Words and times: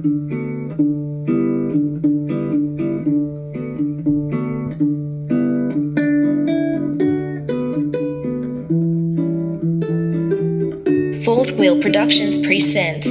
Fourth 0.00 0.12
Wheel 11.58 11.82
Productions 11.82 12.38
presents 12.38 13.06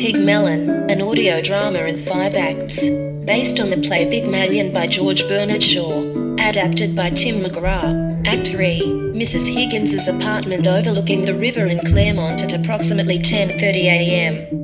Pygmalion, 0.00 0.70
an 0.90 1.02
audio 1.02 1.42
drama 1.42 1.80
in 1.80 1.98
five 1.98 2.34
acts, 2.34 2.88
based 3.26 3.60
on 3.60 3.68
the 3.68 3.76
play 3.76 4.08
Pygmalion 4.08 4.72
by 4.72 4.86
George 4.86 5.28
Bernard 5.28 5.62
Shaw, 5.62 6.04
adapted 6.38 6.96
by 6.96 7.10
Tim 7.10 7.44
McGrath. 7.44 8.26
Act 8.26 8.48
3, 8.48 8.80
Mrs. 9.14 9.52
Higgins's 9.52 10.08
apartment 10.08 10.66
overlooking 10.66 11.26
the 11.26 11.34
river 11.34 11.66
in 11.66 11.80
Claremont 11.80 12.42
at 12.42 12.54
approximately 12.54 13.18
10:30 13.18 13.60
a.m. 13.84 14.59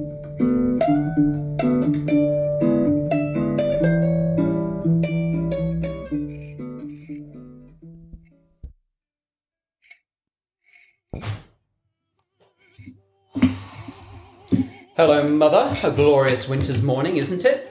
Hello, 14.96 15.29
Mother. 15.29 15.71
A 15.85 15.91
glorious 15.91 16.49
winter's 16.49 16.81
morning, 16.81 17.18
isn't 17.18 17.45
it? 17.45 17.71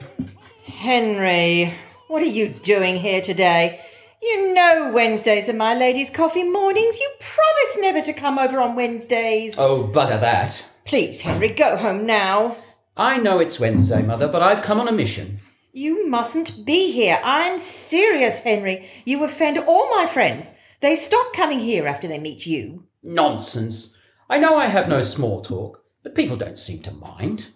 Henry, 0.64 1.74
what 2.06 2.22
are 2.22 2.26
you 2.26 2.50
doing 2.50 2.94
here 2.94 3.20
today? 3.20 3.80
You 4.22 4.54
know 4.54 4.92
Wednesdays 4.94 5.48
are 5.48 5.52
my 5.52 5.74
lady's 5.74 6.08
coffee 6.08 6.44
mornings. 6.44 7.00
You 7.00 7.10
promised 7.18 7.78
never 7.80 8.00
to 8.02 8.12
come 8.12 8.38
over 8.38 8.60
on 8.60 8.76
Wednesdays. 8.76 9.58
Oh, 9.58 9.90
bugger 9.92 10.20
that. 10.20 10.64
Please, 10.84 11.20
Henry, 11.20 11.48
go 11.48 11.76
home 11.76 12.06
now. 12.06 12.58
I 12.96 13.18
know 13.18 13.40
it's 13.40 13.58
Wednesday, 13.58 14.02
Mother, 14.02 14.28
but 14.28 14.40
I've 14.40 14.62
come 14.62 14.78
on 14.78 14.86
a 14.86 14.92
mission. 14.92 15.40
You 15.72 16.06
mustn't 16.06 16.64
be 16.64 16.92
here. 16.92 17.18
I'm 17.24 17.58
serious, 17.58 18.38
Henry. 18.38 18.88
You 19.04 19.24
offend 19.24 19.58
all 19.58 19.90
my 19.90 20.06
friends. 20.06 20.56
They 20.80 20.94
stop 20.94 21.32
coming 21.32 21.58
here 21.58 21.88
after 21.88 22.06
they 22.06 22.20
meet 22.20 22.46
you. 22.46 22.84
Nonsense. 23.02 23.96
I 24.30 24.38
know 24.38 24.56
I 24.56 24.66
have 24.66 24.88
no 24.88 25.02
small 25.02 25.42
talk, 25.42 25.82
but 26.06 26.14
people 26.14 26.36
don't 26.36 26.56
seem 26.56 26.80
to 26.82 26.92
mind. 26.92 27.48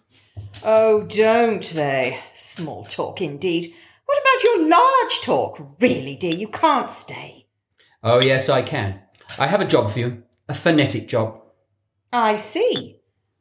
Oh, 0.64 1.02
don't 1.02 1.62
they? 1.62 2.18
Small 2.34 2.84
talk 2.84 3.20
indeed. 3.20 3.72
What 4.06 4.18
about 4.20 4.42
your 4.42 4.68
large 4.68 5.20
talk? 5.22 5.76
Really, 5.78 6.16
dear, 6.16 6.34
you 6.34 6.48
can't 6.48 6.90
stay. 6.90 7.46
Oh, 8.02 8.18
yes, 8.18 8.48
I 8.48 8.62
can. 8.62 9.02
I 9.38 9.46
have 9.46 9.60
a 9.60 9.68
job 9.68 9.92
for 9.92 10.00
you. 10.00 10.24
A 10.48 10.54
phonetic 10.54 11.06
job. 11.06 11.40
I 12.12 12.34
see. 12.34 12.96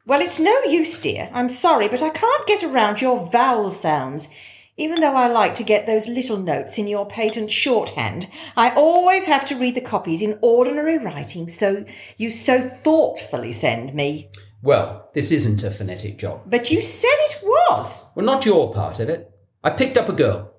Well, 0.06 0.20
it's 0.20 0.38
no 0.38 0.56
use, 0.62 0.96
dear. 0.96 1.28
I'm 1.32 1.48
sorry, 1.48 1.88
but 1.88 2.02
I 2.02 2.10
can't 2.10 2.46
get 2.46 2.62
around 2.62 3.00
your 3.00 3.28
vowel 3.32 3.72
sounds. 3.72 4.28
Even 4.76 5.00
though 5.00 5.14
I 5.14 5.26
like 5.26 5.54
to 5.54 5.64
get 5.64 5.86
those 5.86 6.06
little 6.06 6.38
notes 6.38 6.78
in 6.78 6.86
your 6.86 7.04
patent 7.04 7.50
shorthand, 7.50 8.28
I 8.56 8.70
always 8.76 9.26
have 9.26 9.44
to 9.46 9.56
read 9.56 9.74
the 9.74 9.80
copies 9.80 10.22
in 10.22 10.38
ordinary 10.40 10.98
writing, 10.98 11.48
so 11.48 11.84
you 12.16 12.30
so 12.30 12.60
thoughtfully 12.60 13.50
send 13.50 13.92
me. 13.92 14.30
Well, 14.62 15.08
this 15.14 15.30
isn't 15.32 15.62
a 15.62 15.70
phonetic 15.70 16.18
job. 16.18 16.42
But 16.46 16.70
you 16.70 16.82
said 16.82 17.08
it 17.08 17.40
was. 17.42 18.04
Well, 18.14 18.26
not 18.26 18.44
your 18.44 18.74
part 18.74 19.00
of 19.00 19.08
it. 19.08 19.32
I 19.64 19.70
picked 19.70 19.96
up 19.96 20.08
a 20.08 20.12
girl. 20.12 20.52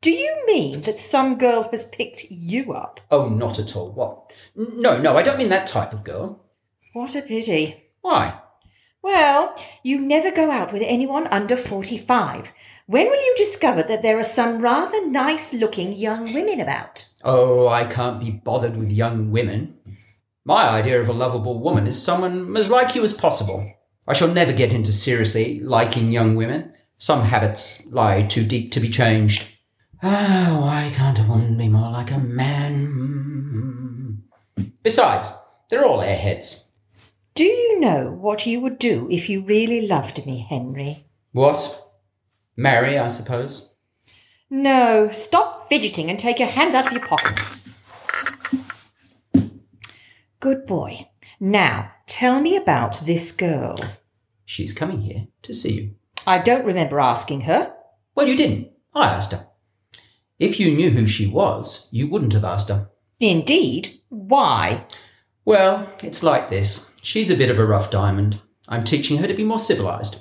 Do 0.00 0.10
you 0.10 0.44
mean 0.46 0.82
that 0.82 0.98
some 0.98 1.38
girl 1.38 1.68
has 1.70 1.84
picked 1.84 2.30
you 2.30 2.72
up? 2.72 3.00
Oh, 3.10 3.28
not 3.28 3.58
at 3.58 3.74
all. 3.76 3.90
What? 3.90 4.32
No, 4.54 4.96
no, 4.98 5.16
I 5.16 5.22
don't 5.22 5.38
mean 5.38 5.48
that 5.48 5.66
type 5.66 5.92
of 5.92 6.04
girl. 6.04 6.44
What 6.92 7.14
a 7.16 7.22
pity. 7.22 7.84
Why? 8.00 8.40
Well, 9.02 9.54
you 9.82 10.00
never 10.00 10.30
go 10.30 10.50
out 10.50 10.72
with 10.72 10.82
anyone 10.84 11.26
under 11.28 11.56
45. 11.56 12.52
When 12.86 13.06
will 13.06 13.24
you 13.24 13.34
discover 13.36 13.82
that 13.82 14.02
there 14.02 14.18
are 14.18 14.24
some 14.24 14.60
rather 14.60 15.06
nice 15.06 15.52
looking 15.52 15.92
young 15.92 16.32
women 16.32 16.60
about? 16.60 17.04
Oh, 17.22 17.68
I 17.68 17.84
can't 17.84 18.20
be 18.20 18.30
bothered 18.30 18.76
with 18.76 18.90
young 18.90 19.30
women. 19.30 19.74
My 20.48 20.66
idea 20.66 20.98
of 20.98 21.10
a 21.10 21.12
lovable 21.12 21.60
woman 21.60 21.86
is 21.86 22.02
someone 22.02 22.56
as 22.56 22.70
like 22.70 22.94
you 22.94 23.04
as 23.04 23.12
possible. 23.12 23.70
I 24.06 24.14
shall 24.14 24.28
never 24.28 24.54
get 24.54 24.72
into 24.72 24.94
seriously 24.94 25.60
liking 25.60 26.10
young 26.10 26.36
women. 26.36 26.72
Some 26.96 27.22
habits 27.22 27.84
lie 27.88 28.22
too 28.22 28.46
deep 28.46 28.72
to 28.72 28.80
be 28.80 28.88
changed. 28.88 29.46
Ah, 30.02 30.56
why 30.58 30.90
can't 30.96 31.18
a 31.18 31.24
woman 31.24 31.58
be 31.58 31.68
more 31.68 31.90
like 31.90 32.10
a 32.12 32.18
man? 32.18 33.42
Besides, 34.82 35.30
they're 35.68 35.84
all 35.84 35.98
airheads. 35.98 36.64
Do 37.34 37.44
you 37.44 37.78
know 37.80 38.16
what 38.18 38.46
you 38.46 38.62
would 38.62 38.78
do 38.78 39.06
if 39.10 39.28
you 39.28 39.42
really 39.42 39.86
loved 39.86 40.24
me, 40.24 40.46
Henry? 40.48 41.04
What? 41.32 41.90
Marry, 42.56 42.98
I 42.98 43.08
suppose. 43.08 43.74
No, 44.48 45.10
stop 45.12 45.68
fidgeting 45.68 46.08
and 46.08 46.18
take 46.18 46.38
your 46.38 46.48
hands 46.48 46.74
out 46.74 46.86
of 46.86 46.92
your 46.92 47.06
pockets. 47.06 47.57
Good 50.40 50.66
boy. 50.66 51.08
Now, 51.40 51.92
tell 52.06 52.40
me 52.40 52.56
about 52.56 53.00
this 53.00 53.32
girl. 53.32 53.76
She's 54.44 54.72
coming 54.72 55.02
here 55.02 55.26
to 55.42 55.52
see 55.52 55.72
you. 55.72 55.94
I 56.26 56.38
don't 56.38 56.64
remember 56.64 57.00
asking 57.00 57.42
her. 57.42 57.74
Well, 58.14 58.28
you 58.28 58.36
didn't. 58.36 58.70
I 58.94 59.08
asked 59.08 59.32
her. 59.32 59.46
If 60.38 60.60
you 60.60 60.74
knew 60.74 60.90
who 60.90 61.06
she 61.06 61.26
was, 61.26 61.88
you 61.90 62.06
wouldn't 62.06 62.32
have 62.34 62.44
asked 62.44 62.68
her. 62.68 62.88
Indeed. 63.18 64.00
Why? 64.08 64.86
Well, 65.44 65.90
it's 66.02 66.22
like 66.22 66.50
this. 66.50 66.86
She's 67.02 67.30
a 67.30 67.36
bit 67.36 67.50
of 67.50 67.58
a 67.58 67.66
rough 67.66 67.90
diamond. 67.90 68.40
I'm 68.68 68.84
teaching 68.84 69.18
her 69.18 69.26
to 69.26 69.34
be 69.34 69.44
more 69.44 69.58
civilized. 69.58 70.16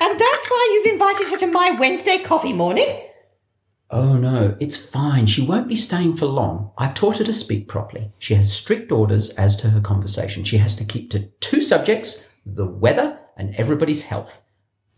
And 0.00 0.18
that's 0.18 0.50
why 0.50 0.70
you've 0.72 0.92
invited 0.92 1.28
her 1.28 1.36
to 1.38 1.46
my 1.46 1.70
Wednesday 1.70 2.18
coffee 2.18 2.52
morning? 2.52 3.00
Oh 3.90 4.16
no, 4.16 4.56
it's 4.58 4.76
fine. 4.76 5.26
She 5.26 5.46
won't 5.46 5.68
be 5.68 5.76
staying 5.76 6.16
for 6.16 6.26
long. 6.26 6.72
I've 6.76 6.94
taught 6.94 7.18
her 7.18 7.24
to 7.24 7.32
speak 7.32 7.68
properly. 7.68 8.12
She 8.18 8.34
has 8.34 8.52
strict 8.52 8.90
orders 8.90 9.30
as 9.30 9.56
to 9.56 9.70
her 9.70 9.80
conversation. 9.80 10.42
She 10.42 10.56
has 10.56 10.74
to 10.76 10.84
keep 10.84 11.10
to 11.10 11.28
two 11.40 11.60
subjects 11.60 12.26
the 12.44 12.66
weather 12.66 13.18
and 13.36 13.54
everybody's 13.54 14.02
health. 14.02 14.40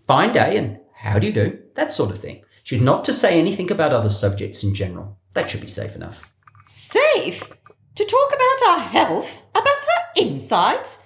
Fine 0.07 0.33
day 0.33 0.57
and 0.57 0.79
how 0.95 1.19
do 1.19 1.27
you 1.27 1.33
do? 1.33 1.59
That 1.75 1.93
sort 1.93 2.11
of 2.11 2.21
thing. 2.21 2.45
She's 2.63 2.83
not 2.83 3.05
to 3.07 3.13
say 3.13 3.39
anything 3.39 3.71
about 3.71 3.93
other 3.93 4.11
subjects 4.11 4.63
in 4.63 4.75
general. 4.75 5.19
That 5.35 5.51
should 5.51 5.61
be 5.61 5.67
safe 5.67 5.95
enough. 5.95 6.33
Safe? 6.69 7.43
To 7.95 8.05
talk 8.05 8.33
about 8.35 8.69
our 8.71 8.81
health? 8.81 9.43
About 9.51 9.67
our 9.67 10.25
insides? 10.25 10.99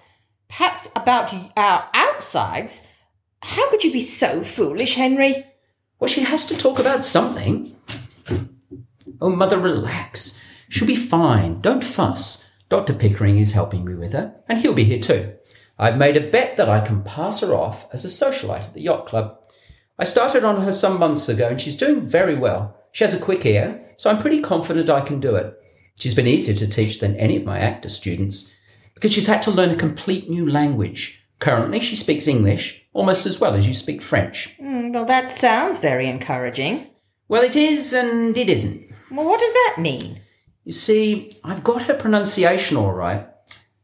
Perhaps 0.48 0.88
about 0.94 1.32
our 1.56 1.88
outsides? 1.94 2.86
How 3.42 3.68
could 3.70 3.82
you 3.82 3.92
be 3.92 4.00
so 4.00 4.42
foolish, 4.42 4.94
Henry? 4.94 5.46
Well, 5.98 6.08
she 6.08 6.22
has 6.22 6.46
to 6.46 6.56
talk 6.56 6.78
about 6.78 7.04
something. 7.04 7.71
Oh, 9.22 9.30
mother, 9.30 9.56
relax. 9.56 10.36
She'll 10.68 10.88
be 10.88 10.96
fine. 10.96 11.60
Don't 11.60 11.84
fuss. 11.84 12.44
Dr. 12.68 12.92
Pickering 12.92 13.38
is 13.38 13.52
helping 13.52 13.84
me 13.84 13.94
with 13.94 14.14
her, 14.14 14.34
and 14.48 14.58
he'll 14.58 14.74
be 14.74 14.82
here 14.82 14.98
too. 14.98 15.32
I've 15.78 15.96
made 15.96 16.16
a 16.16 16.28
bet 16.28 16.56
that 16.56 16.68
I 16.68 16.84
can 16.84 17.04
pass 17.04 17.38
her 17.38 17.54
off 17.54 17.86
as 17.92 18.04
a 18.04 18.08
socialite 18.08 18.64
at 18.64 18.74
the 18.74 18.80
yacht 18.80 19.06
club. 19.06 19.38
I 19.96 20.02
started 20.02 20.42
on 20.42 20.62
her 20.62 20.72
some 20.72 20.98
months 20.98 21.28
ago, 21.28 21.46
and 21.46 21.60
she's 21.60 21.76
doing 21.76 22.00
very 22.00 22.34
well. 22.34 22.76
She 22.90 23.04
has 23.04 23.14
a 23.14 23.20
quick 23.20 23.46
ear, 23.46 23.80
so 23.96 24.10
I'm 24.10 24.18
pretty 24.18 24.40
confident 24.40 24.90
I 24.90 25.02
can 25.02 25.20
do 25.20 25.36
it. 25.36 25.54
She's 26.00 26.16
been 26.16 26.26
easier 26.26 26.56
to 26.56 26.66
teach 26.66 26.98
than 26.98 27.14
any 27.14 27.36
of 27.36 27.44
my 27.44 27.60
actor 27.60 27.90
students 27.90 28.50
because 28.94 29.12
she's 29.12 29.28
had 29.28 29.44
to 29.44 29.52
learn 29.52 29.70
a 29.70 29.76
complete 29.76 30.28
new 30.28 30.50
language. 30.50 31.22
Currently, 31.38 31.78
she 31.78 31.94
speaks 31.94 32.26
English 32.26 32.82
almost 32.92 33.24
as 33.24 33.38
well 33.38 33.54
as 33.54 33.68
you 33.68 33.74
speak 33.74 34.02
French. 34.02 34.52
Mm, 34.60 34.92
well, 34.92 35.04
that 35.04 35.30
sounds 35.30 35.78
very 35.78 36.08
encouraging. 36.08 36.88
Well, 37.28 37.44
it 37.44 37.54
is 37.54 37.92
and 37.92 38.36
it 38.36 38.50
isn't. 38.50 38.91
Well, 39.12 39.26
what 39.26 39.40
does 39.40 39.52
that 39.52 39.76
mean? 39.78 40.22
You 40.64 40.72
see, 40.72 41.36
I've 41.44 41.62
got 41.62 41.82
her 41.82 41.92
pronunciation 41.92 42.78
all 42.78 42.94
right, 42.94 43.28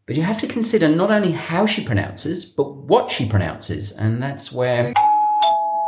but 0.06 0.16
you 0.16 0.22
have 0.22 0.40
to 0.40 0.46
consider 0.46 0.88
not 0.88 1.10
only 1.10 1.32
how 1.32 1.66
she 1.66 1.84
pronounces, 1.84 2.46
but 2.46 2.74
what 2.74 3.10
she 3.10 3.28
pronounces, 3.28 3.92
and 3.92 4.22
that's 4.22 4.50
where. 4.50 4.94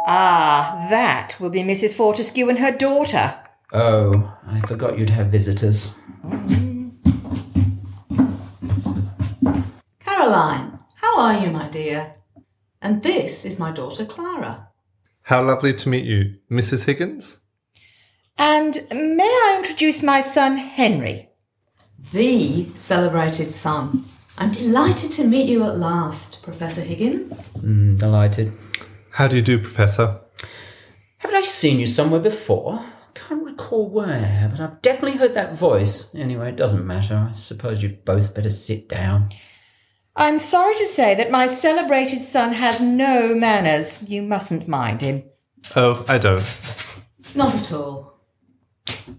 Ah, 0.06 0.86
that 0.90 1.36
will 1.40 1.48
be 1.48 1.62
Mrs. 1.62 1.94
Fortescue 1.94 2.50
and 2.50 2.58
her 2.58 2.70
daughter. 2.70 3.34
Oh, 3.72 4.36
I 4.46 4.60
forgot 4.60 4.98
you'd 4.98 5.08
have 5.08 5.28
visitors. 5.28 5.94
Caroline, 10.00 10.80
how 10.96 11.18
are 11.18 11.38
you, 11.38 11.50
my 11.50 11.68
dear? 11.70 12.12
And 12.82 13.02
this 13.02 13.46
is 13.46 13.58
my 13.58 13.70
daughter 13.70 14.04
Clara. 14.04 14.68
How 15.22 15.42
lovely 15.42 15.72
to 15.72 15.88
meet 15.88 16.04
you, 16.04 16.34
Mrs. 16.50 16.84
Higgins. 16.84 17.40
And 18.40 18.86
may 18.90 19.22
I 19.22 19.56
introduce 19.58 20.02
my 20.02 20.22
son, 20.22 20.56
Henry? 20.56 21.28
The 22.10 22.74
celebrated 22.74 23.52
son. 23.52 24.06
I'm 24.38 24.50
delighted 24.50 25.12
to 25.12 25.26
meet 25.26 25.46
you 25.46 25.62
at 25.64 25.76
last, 25.76 26.42
Professor 26.42 26.80
Higgins. 26.80 27.52
Mm, 27.58 27.98
delighted. 27.98 28.54
How 29.10 29.28
do 29.28 29.36
you 29.36 29.42
do, 29.42 29.58
Professor? 29.58 30.18
Haven't 31.18 31.36
I 31.36 31.42
seen 31.42 31.80
you 31.80 31.86
somewhere 31.86 32.22
before? 32.22 32.82
Can't 33.12 33.44
recall 33.44 33.90
where, 33.90 34.48
but 34.50 34.58
I've 34.58 34.80
definitely 34.80 35.18
heard 35.18 35.34
that 35.34 35.58
voice. 35.58 36.14
Anyway, 36.14 36.48
it 36.48 36.56
doesn't 36.56 36.86
matter. 36.86 37.28
I 37.28 37.34
suppose 37.34 37.82
you'd 37.82 38.06
both 38.06 38.34
better 38.34 38.48
sit 38.48 38.88
down. 38.88 39.28
I'm 40.16 40.38
sorry 40.38 40.76
to 40.76 40.86
say 40.86 41.14
that 41.14 41.30
my 41.30 41.46
celebrated 41.46 42.20
son 42.20 42.54
has 42.54 42.80
no 42.80 43.34
manners. 43.34 44.02
You 44.04 44.22
mustn't 44.22 44.66
mind 44.66 45.02
him. 45.02 45.24
Oh, 45.76 46.06
I 46.08 46.16
don't. 46.16 46.46
Not 47.34 47.54
at 47.54 47.72
all. 47.72 48.19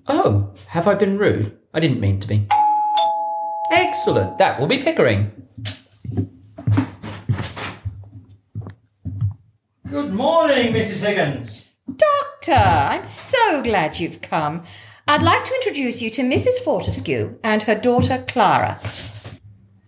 Oh, 0.07 0.53
have 0.67 0.87
I 0.87 0.95
been 0.95 1.17
rude? 1.17 1.57
I 1.73 1.79
didn't 1.79 1.99
mean 1.99 2.19
to 2.19 2.27
be. 2.27 2.47
Excellent. 3.71 4.37
That 4.37 4.59
will 4.59 4.67
be 4.67 4.81
Pickering. 4.81 5.31
Good 9.89 10.13
morning, 10.13 10.73
Mrs. 10.73 10.97
Higgins. 10.97 11.63
Doctor, 11.95 12.53
I'm 12.53 13.03
so 13.03 13.61
glad 13.61 13.99
you've 13.99 14.21
come. 14.21 14.63
I'd 15.07 15.23
like 15.23 15.43
to 15.43 15.53
introduce 15.55 16.01
you 16.01 16.09
to 16.11 16.21
Mrs. 16.21 16.63
Fortescue 16.63 17.37
and 17.43 17.63
her 17.63 17.75
daughter 17.75 18.23
Clara. 18.27 18.79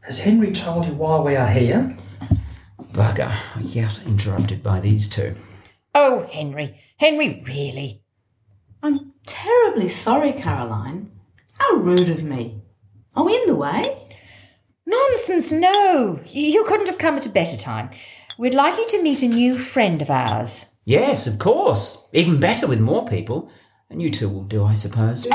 Has 0.01 0.19
Henry 0.19 0.51
told 0.51 0.85
you 0.85 0.93
why 0.93 1.21
we 1.21 1.37
are 1.37 1.47
here? 1.47 1.95
Bugger. 2.91 3.33
Yet 3.61 4.01
interrupted 4.05 4.61
by 4.61 4.81
these 4.81 5.07
two. 5.07 5.35
Oh, 5.95 6.27
Henry, 6.31 6.77
Henry, 6.97 7.41
really? 7.47 8.01
I'm 8.81 9.12
terribly 9.25 9.87
sorry, 9.87 10.33
Caroline. 10.33 11.11
How 11.53 11.75
rude 11.75 12.09
of 12.09 12.23
me. 12.23 12.61
Are 13.15 13.23
we 13.25 13.35
in 13.35 13.45
the 13.45 13.55
way? 13.55 14.09
Nonsense, 14.85 15.51
no. 15.51 16.19
You 16.27 16.63
couldn't 16.65 16.87
have 16.87 16.97
come 16.97 17.15
at 17.15 17.25
a 17.25 17.29
better 17.29 17.57
time. 17.57 17.89
We'd 18.37 18.53
like 18.53 18.77
you 18.77 18.87
to 18.89 19.01
meet 19.01 19.21
a 19.21 19.27
new 19.27 19.57
friend 19.57 20.01
of 20.01 20.09
ours. 20.09 20.65
Yes, 20.85 21.27
of 21.27 21.39
course. 21.39 22.07
Even 22.13 22.39
better 22.39 22.67
with 22.67 22.79
more 22.79 23.07
people. 23.07 23.49
And 23.89 24.01
you 24.01 24.11
two 24.11 24.27
will 24.27 24.43
do, 24.43 24.63
I 24.63 24.73
suppose. 24.73 25.27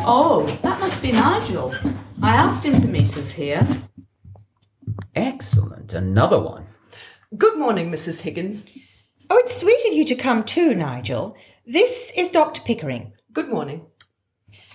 Oh, 0.00 0.46
that 0.62 0.80
must 0.80 1.00
be 1.02 1.12
Nigel. 1.12 1.74
I 2.22 2.30
asked 2.30 2.64
him 2.64 2.80
to 2.80 2.88
meet 2.88 3.16
us 3.16 3.30
here. 3.30 3.66
Excellent. 5.14 5.92
Another 5.92 6.40
one. 6.40 6.66
Good 7.36 7.58
morning, 7.58 7.90
Mrs. 7.92 8.20
Higgins. 8.20 8.64
Oh, 9.30 9.36
it's 9.36 9.60
sweet 9.60 9.80
of 9.86 9.92
you 9.92 10.04
to 10.06 10.14
come 10.14 10.42
too, 10.42 10.74
Nigel. 10.74 11.36
This 11.70 12.10
is 12.16 12.30
Dr. 12.30 12.62
Pickering. 12.62 13.12
Good 13.34 13.50
morning. 13.50 13.84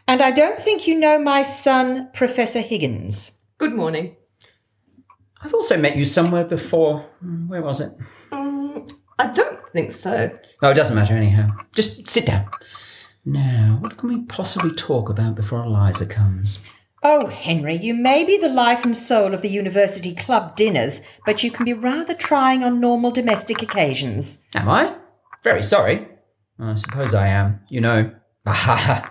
And 0.08 0.22
I 0.22 0.30
don't 0.30 0.60
think 0.60 0.86
you 0.88 1.00
know 1.00 1.18
my 1.18 1.42
son, 1.42 2.10
Professor 2.14 2.62
Higgins. 2.62 3.32
Good 3.58 3.74
morning. 3.74 4.16
I've 5.42 5.56
also 5.56 5.76
met 5.76 5.96
you 5.96 6.06
somewhere 6.06 6.46
before. 6.46 7.00
Hmm, 7.20 7.48
Where 7.48 7.64
was 7.64 7.80
it? 7.80 7.94
Um, 8.32 8.86
I 9.18 9.26
don't 9.34 9.60
think 9.72 9.92
so. 9.92 10.38
Oh, 10.62 10.70
it 10.70 10.76
doesn't 10.76 10.94
matter 10.96 11.16
anyhow. 11.16 11.50
Just 11.74 12.08
sit 12.08 12.28
down. 12.28 12.48
Now, 13.26 13.78
what 13.80 13.98
can 13.98 14.10
we 14.10 14.22
possibly 14.26 14.72
talk 14.76 15.10
about 15.10 15.34
before 15.34 15.64
Eliza 15.64 16.06
comes? 16.06 16.64
Oh, 17.02 17.26
Henry, 17.26 17.76
you 17.76 17.96
may 17.96 18.24
be 18.24 18.38
the 18.38 18.50
life 18.50 18.86
and 18.86 18.96
soul 18.96 19.34
of 19.34 19.42
the 19.42 19.50
university 19.50 20.14
club 20.14 20.56
dinners, 20.56 21.02
but 21.26 21.42
you 21.42 21.50
can 21.50 21.66
be 21.66 21.74
rather 21.74 22.14
trying 22.14 22.64
on 22.64 22.80
normal 22.80 23.10
domestic 23.10 23.64
occasions. 23.64 24.44
Am 24.54 24.70
I? 24.70 24.96
Very 25.44 25.64
sorry. 25.64 26.08
I 26.64 26.76
suppose 26.76 27.14
I 27.14 27.28
am. 27.28 27.60
You 27.70 27.82
know. 27.82 28.12
I 28.46 29.10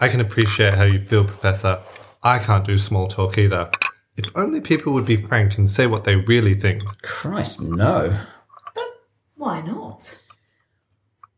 can 0.00 0.20
appreciate 0.20 0.74
how 0.74 0.84
you 0.84 1.04
feel, 1.04 1.24
Professor. 1.24 1.80
I 2.22 2.38
can't 2.38 2.64
do 2.64 2.76
small 2.78 3.08
talk 3.08 3.38
either. 3.38 3.70
If 4.16 4.26
only 4.34 4.60
people 4.60 4.92
would 4.92 5.06
be 5.06 5.24
frank 5.24 5.58
and 5.58 5.70
say 5.70 5.86
what 5.86 6.04
they 6.04 6.16
really 6.16 6.58
think. 6.58 6.82
Christ, 7.02 7.62
no. 7.62 8.16
But 8.74 8.88
why 9.36 9.60
not? 9.62 10.18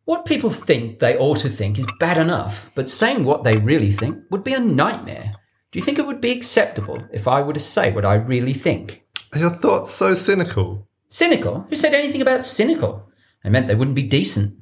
What 0.06 0.26
people 0.26 0.50
think 0.50 0.98
they 0.98 1.16
ought 1.16 1.38
to 1.38 1.48
think 1.48 1.78
is 1.78 1.86
bad 1.98 2.18
enough, 2.18 2.70
but 2.74 2.90
saying 2.90 3.24
what 3.24 3.44
they 3.44 3.56
really 3.56 3.92
think 3.92 4.18
would 4.30 4.44
be 4.44 4.52
a 4.52 4.60
nightmare. 4.60 5.34
Do 5.72 5.78
you 5.78 5.84
think 5.84 5.98
it 5.98 6.06
would 6.06 6.20
be 6.20 6.30
acceptable 6.30 7.02
if 7.12 7.26
I 7.26 7.40
were 7.40 7.52
to 7.52 7.60
say 7.60 7.92
what 7.92 8.04
I 8.04 8.14
really 8.14 8.54
think? 8.54 9.02
Are 9.32 9.38
your 9.38 9.56
thoughts 9.56 9.92
so 9.92 10.14
cynical? 10.14 10.86
Cynical? 11.08 11.66
Who 11.68 11.76
said 11.76 11.94
anything 11.94 12.22
about 12.22 12.44
cynical? 12.44 13.08
I 13.44 13.48
meant 13.48 13.66
they 13.66 13.74
wouldn't 13.74 13.94
be 13.94 14.06
decent. 14.08 14.56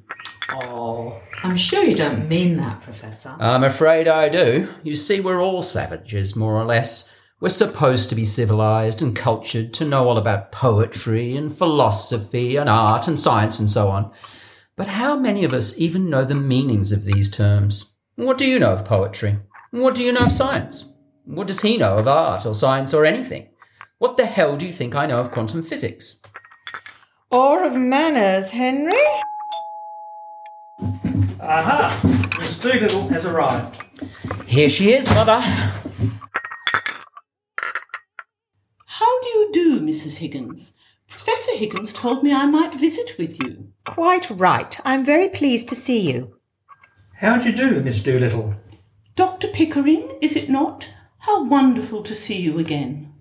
Oh, 0.50 1.20
I'm 1.44 1.56
sure 1.56 1.84
you 1.84 1.94
don't 1.94 2.28
mean 2.28 2.56
that, 2.58 2.82
Professor. 2.82 3.34
I'm 3.38 3.64
afraid 3.64 4.08
I 4.08 4.28
do. 4.28 4.68
You 4.82 4.96
see, 4.96 5.20
we're 5.20 5.42
all 5.42 5.62
savages, 5.62 6.36
more 6.36 6.54
or 6.54 6.64
less. 6.64 7.08
We're 7.40 7.48
supposed 7.48 8.08
to 8.08 8.14
be 8.14 8.24
civilized 8.24 9.02
and 9.02 9.16
cultured, 9.16 9.74
to 9.74 9.84
know 9.84 10.08
all 10.08 10.18
about 10.18 10.52
poetry 10.52 11.36
and 11.36 11.56
philosophy 11.56 12.56
and 12.56 12.68
art 12.68 13.08
and 13.08 13.18
science 13.18 13.58
and 13.58 13.70
so 13.70 13.88
on. 13.88 14.12
But 14.76 14.86
how 14.86 15.16
many 15.16 15.44
of 15.44 15.52
us 15.52 15.78
even 15.78 16.08
know 16.08 16.24
the 16.24 16.34
meanings 16.34 16.92
of 16.92 17.04
these 17.04 17.30
terms? 17.30 17.92
What 18.16 18.38
do 18.38 18.46
you 18.46 18.58
know 18.58 18.72
of 18.72 18.84
poetry? 18.84 19.38
What 19.70 19.94
do 19.94 20.02
you 20.02 20.12
know 20.12 20.26
of 20.26 20.32
science? 20.32 20.84
What 21.24 21.46
does 21.46 21.60
he 21.60 21.78
know 21.78 21.96
of 21.96 22.08
art 22.08 22.46
or 22.46 22.54
science 22.54 22.92
or 22.94 23.04
anything? 23.04 23.48
What 23.98 24.16
the 24.16 24.26
hell 24.26 24.56
do 24.56 24.66
you 24.66 24.72
think 24.72 24.94
I 24.94 25.06
know 25.06 25.18
of 25.18 25.30
quantum 25.30 25.62
physics? 25.62 26.18
Or 27.30 27.64
of 27.64 27.74
manners, 27.74 28.50
Henry? 28.50 28.92
Aha! 31.42 32.30
Miss 32.38 32.54
Doolittle 32.54 33.08
has 33.08 33.26
arrived. 33.26 33.82
Here 34.46 34.70
she 34.70 34.92
is, 34.92 35.10
Mother. 35.10 35.40
How 38.86 39.20
do 39.22 39.28
you 39.28 39.50
do, 39.52 39.80
Mrs. 39.80 40.18
Higgins? 40.18 40.72
Professor 41.08 41.56
Higgins 41.56 41.92
told 41.92 42.22
me 42.22 42.32
I 42.32 42.46
might 42.46 42.76
visit 42.76 43.18
with 43.18 43.42
you. 43.42 43.66
Quite 43.84 44.30
right. 44.30 44.78
I'm 44.84 45.04
very 45.04 45.28
pleased 45.28 45.68
to 45.70 45.74
see 45.74 46.12
you. 46.12 46.36
How 47.16 47.38
do 47.38 47.50
you 47.50 47.56
do, 47.56 47.80
Miss 47.80 47.98
Doolittle? 47.98 48.54
Dr. 49.16 49.48
Pickering, 49.48 50.16
is 50.20 50.36
it 50.36 50.48
not? 50.48 50.88
How 51.18 51.42
wonderful 51.42 52.04
to 52.04 52.14
see 52.14 52.40
you 52.40 52.60
again. 52.60 53.12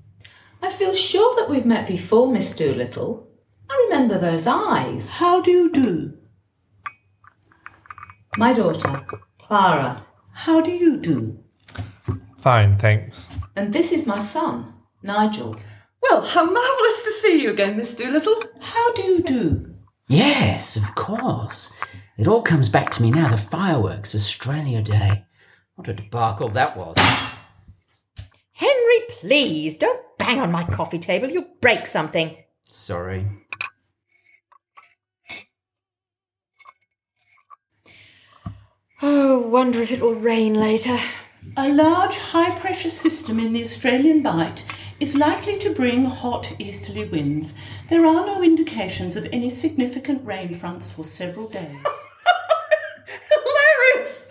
I 0.61 0.71
feel 0.71 0.93
sure 0.93 1.35
that 1.37 1.49
we've 1.49 1.65
met 1.65 1.87
before, 1.87 2.31
Miss 2.31 2.55
Doolittle. 2.55 3.27
I 3.67 3.87
remember 3.89 4.19
those 4.19 4.45
eyes. 4.45 5.09
How 5.09 5.41
do 5.41 5.49
you 5.49 5.71
do? 5.71 6.13
My 8.37 8.53
daughter, 8.53 9.05
Clara. 9.39 10.05
How 10.31 10.61
do 10.61 10.71
you 10.71 10.97
do? 10.97 11.37
Fine, 12.39 12.77
thanks. 12.79 13.29
And 13.57 13.73
this 13.73 13.91
is 13.91 14.07
my 14.07 14.19
son, 14.19 14.73
Nigel. 15.03 15.57
Well, 16.01 16.21
how 16.21 16.45
marvellous 16.45 17.01
to 17.03 17.13
see 17.21 17.43
you 17.43 17.51
again, 17.51 17.75
Miss 17.75 17.93
Doolittle. 17.93 18.41
How 18.61 18.93
do 18.93 19.01
you 19.03 19.21
do? 19.21 19.75
Yes, 20.07 20.77
of 20.77 20.95
course. 20.95 21.73
It 22.17 22.27
all 22.27 22.41
comes 22.41 22.69
back 22.69 22.89
to 22.91 23.01
me 23.01 23.11
now. 23.11 23.27
The 23.27 23.37
fireworks, 23.37 24.15
Australia 24.15 24.81
Day. 24.81 25.25
What 25.75 25.89
a 25.89 25.93
debacle 25.93 26.49
that 26.49 26.77
was. 26.77 26.95
Henry, 28.53 28.99
please, 29.09 29.75
don't 29.75 30.01
bang 30.17 30.39
on 30.39 30.51
my 30.51 30.63
coffee 30.63 30.99
table. 30.99 31.29
You'll 31.29 31.47
break 31.59 31.85
something. 31.85 32.35
Sorry. 32.69 33.25
Oh, 39.03 39.39
wonder 39.39 39.81
if 39.81 39.91
it 39.91 39.99
will 39.99 40.13
rain 40.13 40.53
later. 40.53 40.99
A 41.57 41.73
large 41.73 42.17
high 42.17 42.55
pressure 42.59 42.91
system 42.91 43.39
in 43.39 43.51
the 43.51 43.63
Australian 43.63 44.21
Bight 44.21 44.63
is 44.99 45.15
likely 45.15 45.57
to 45.57 45.73
bring 45.73 46.05
hot 46.05 46.53
easterly 46.59 47.05
winds. 47.05 47.55
There 47.89 48.05
are 48.05 48.23
no 48.27 48.43
indications 48.43 49.15
of 49.15 49.27
any 49.31 49.49
significant 49.49 50.23
rain 50.23 50.53
fronts 50.53 50.87
for 50.87 51.03
several 51.03 51.49
days. 51.49 51.83
Hilarious! 53.31 54.27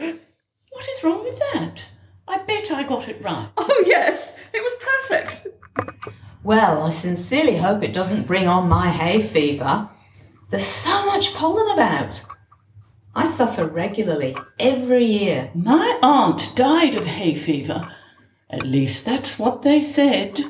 what 0.71 0.89
is 0.89 1.03
wrong 1.03 1.25
with 1.25 1.41
that? 1.53 1.83
I 2.29 2.39
bet 2.39 2.71
I 2.71 2.85
got 2.85 3.09
it 3.09 3.21
right. 3.25 3.49
Oh, 3.57 3.85
yes, 3.85 4.35
it 4.55 4.62
was 4.62 5.09
perfect. 5.09 5.49
Well, 6.45 6.85
I 6.85 6.91
sincerely 6.91 7.57
hope 7.57 7.83
it 7.83 7.93
doesn't 7.93 8.29
bring 8.29 8.47
on 8.47 8.69
my 8.69 8.89
hay 8.89 9.21
fever. 9.21 9.89
There's 10.50 10.65
so 10.65 11.07
much 11.07 11.35
pollen 11.35 11.73
about. 11.73 12.23
I 13.14 13.26
suffer 13.26 13.67
regularly 13.67 14.37
every 14.59 15.05
year. 15.05 15.50
My 15.55 15.99
aunt 16.02 16.55
died 16.55 16.95
of 16.95 17.07
hay 17.07 17.35
fever. 17.35 17.93
At 18.49 18.62
least 18.62 19.05
that's 19.05 19.38
what 19.38 19.62
they 19.62 19.83
said. 19.83 20.40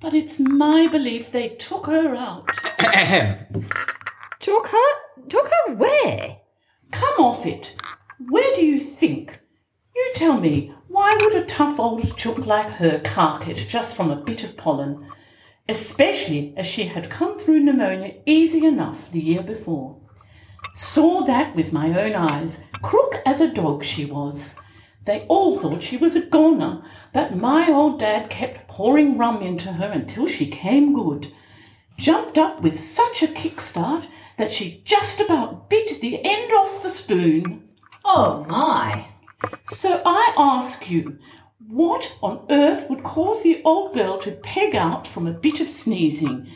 But 0.00 0.14
it's 0.14 0.40
my 0.40 0.88
belief 0.88 1.30
they 1.30 1.50
took 1.50 1.86
her 1.86 2.16
out. 2.16 2.48
Took 4.40 4.68
her? 4.68 5.28
Took 5.28 5.48
her 5.48 5.74
where? 5.74 6.38
Come 6.90 7.14
off 7.18 7.44
it. 7.44 7.74
Where 8.28 8.56
do 8.56 8.64
you 8.64 8.78
think? 8.80 9.38
You 9.94 10.12
tell 10.14 10.40
me, 10.40 10.72
why 10.88 11.16
would 11.20 11.34
a 11.34 11.44
tough 11.44 11.78
old 11.78 12.16
chook 12.16 12.38
like 12.46 12.70
her 12.70 13.00
cark 13.00 13.46
it 13.46 13.68
just 13.68 13.94
from 13.94 14.10
a 14.10 14.16
bit 14.16 14.42
of 14.42 14.56
pollen? 14.56 15.06
Especially 15.68 16.54
as 16.56 16.64
she 16.66 16.84
had 16.84 17.10
come 17.10 17.38
through 17.38 17.60
pneumonia 17.60 18.14
easy 18.24 18.64
enough 18.64 19.12
the 19.12 19.20
year 19.20 19.42
before. 19.42 20.00
Saw 20.74 21.22
that 21.24 21.54
with 21.56 21.72
my 21.72 21.88
own 22.00 22.14
eyes. 22.14 22.64
Crook 22.82 23.16
as 23.26 23.40
a 23.40 23.52
dog 23.52 23.84
she 23.84 24.04
was. 24.04 24.56
They 25.04 25.26
all 25.28 25.58
thought 25.58 25.82
she 25.82 25.96
was 25.96 26.14
a 26.14 26.26
goner, 26.26 26.82
but 27.12 27.36
my 27.36 27.68
old 27.70 27.98
dad 27.98 28.30
kept 28.30 28.68
pouring 28.68 29.18
rum 29.18 29.42
into 29.42 29.72
her 29.72 29.90
until 29.90 30.26
she 30.26 30.46
came 30.46 30.94
good. 30.94 31.32
Jumped 31.96 32.38
up 32.38 32.62
with 32.62 32.80
such 32.80 33.22
a 33.22 33.26
kickstart 33.26 34.06
that 34.36 34.52
she 34.52 34.82
just 34.84 35.20
about 35.20 35.68
bit 35.68 36.00
the 36.00 36.24
end 36.24 36.52
off 36.52 36.82
the 36.82 36.90
spoon. 36.90 37.68
Oh 38.04 38.44
my! 38.48 39.06
So 39.64 40.02
I 40.04 40.32
ask 40.36 40.90
you, 40.90 41.18
What 41.68 42.12
on 42.22 42.46
earth 42.50 42.88
would 42.88 43.02
cause 43.02 43.42
the 43.42 43.62
old 43.64 43.94
girl 43.94 44.18
to 44.18 44.32
peg 44.32 44.74
out 44.74 45.06
from 45.06 45.26
a 45.26 45.32
bit 45.32 45.60
of 45.60 45.68
sneezing? 45.68 46.50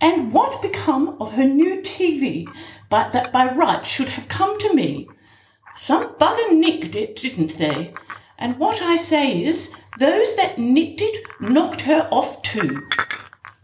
And 0.00 0.32
what 0.32 0.60
become 0.60 1.16
of 1.20 1.32
her 1.32 1.44
new 1.44 1.80
TV 1.80 2.46
by, 2.90 3.08
that 3.10 3.32
by 3.32 3.52
right 3.52 3.84
should 3.84 4.10
have 4.10 4.28
come 4.28 4.58
to 4.58 4.74
me? 4.74 5.08
Some 5.74 6.14
bugger 6.14 6.52
nicked 6.52 6.94
it, 6.94 7.16
didn't 7.16 7.58
they? 7.58 7.92
And 8.38 8.58
what 8.58 8.80
I 8.82 8.96
say 8.96 9.42
is, 9.44 9.72
those 9.98 10.34
that 10.36 10.58
nicked 10.58 11.00
it 11.00 11.26
knocked 11.40 11.80
her 11.82 12.08
off 12.10 12.42
too. 12.42 12.82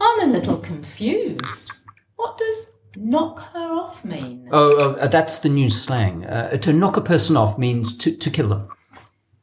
I'm 0.00 0.20
a 0.20 0.32
little 0.32 0.56
confused. 0.56 1.72
What 2.16 2.38
does 2.38 2.66
knock 2.96 3.40
her 3.52 3.72
off 3.72 4.04
mean? 4.04 4.48
Oh, 4.52 4.94
uh, 4.94 5.06
that's 5.08 5.40
the 5.40 5.48
new 5.48 5.70
slang. 5.70 6.24
Uh, 6.24 6.56
to 6.58 6.72
knock 6.72 6.96
a 6.96 7.00
person 7.00 7.36
off 7.36 7.58
means 7.58 7.96
to, 7.98 8.16
to 8.16 8.30
kill 8.30 8.48
them. 8.48 8.68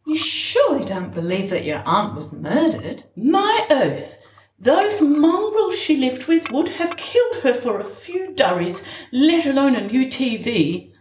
You 0.06 0.16
surely 0.16 0.86
don't 0.86 1.14
believe 1.14 1.50
that 1.50 1.66
your 1.66 1.84
aunt 1.86 2.16
was 2.16 2.32
murdered? 2.32 3.04
My 3.16 3.68
oath, 3.70 4.17
those 4.60 5.02
mongrels 5.02 5.78
she 5.78 5.98
lived 5.98 6.26
with 6.26 6.52
would 6.52 6.68
have 6.70 6.98
killed 6.98 7.36
her 7.44 7.54
for 7.54 7.80
a 7.80 7.84
few 7.84 8.34
durries, 8.34 8.84
let 9.12 9.46
alone 9.46 9.76
a 9.76 9.86
new 9.86 10.08
TV. 10.08 10.92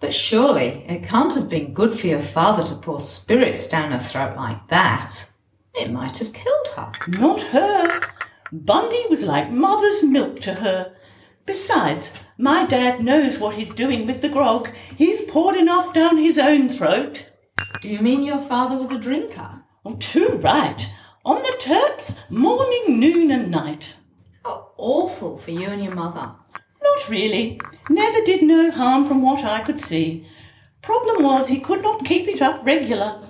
But 0.00 0.14
surely 0.14 0.84
it 0.88 1.04
can't 1.04 1.34
have 1.34 1.48
been 1.48 1.74
good 1.74 1.98
for 1.98 2.06
your 2.06 2.22
father 2.22 2.62
to 2.62 2.76
pour 2.76 3.00
spirits 3.00 3.68
down 3.68 3.92
her 3.92 3.98
throat 3.98 4.36
like 4.36 4.68
that. 4.68 5.30
It 5.74 5.90
might 5.90 6.18
have 6.18 6.32
killed 6.32 6.68
her. 6.76 6.92
Not 7.08 7.42
her. 7.42 8.00
Bundy 8.52 9.04
was 9.10 9.22
like 9.22 9.50
mother's 9.50 10.02
milk 10.02 10.40
to 10.40 10.54
her. 10.54 10.94
Besides, 11.44 12.12
my 12.38 12.64
dad 12.64 13.04
knows 13.04 13.38
what 13.38 13.56
he's 13.56 13.74
doing 13.74 14.06
with 14.06 14.22
the 14.22 14.28
grog. 14.30 14.70
He's 14.96 15.20
poured 15.22 15.56
enough 15.56 15.92
down 15.92 16.16
his 16.16 16.38
own 16.38 16.70
throat. 16.70 17.30
Do 17.82 17.88
you 17.88 17.98
mean 17.98 18.22
your 18.22 18.40
father 18.40 18.78
was 18.78 18.90
a 18.90 18.98
drinker? 18.98 19.62
Oh, 19.84 19.96
too 19.96 20.40
right. 20.42 20.88
On 21.26 21.42
the 21.42 21.56
terps, 21.58 22.18
morning, 22.28 23.00
noon, 23.00 23.30
and 23.30 23.50
night. 23.50 23.96
How 24.44 24.72
awful 24.76 25.38
for 25.38 25.52
you 25.52 25.68
and 25.68 25.82
your 25.82 25.94
mother. 25.94 26.32
Not 26.82 27.08
really. 27.08 27.58
Never 27.88 28.20
did 28.26 28.42
no 28.42 28.70
harm 28.70 29.06
from 29.06 29.22
what 29.22 29.42
I 29.42 29.62
could 29.62 29.80
see. 29.80 30.28
Problem 30.82 31.24
was 31.24 31.48
he 31.48 31.60
could 31.60 31.80
not 31.80 32.04
keep 32.04 32.28
it 32.28 32.42
up 32.42 32.60
regular. 32.62 33.22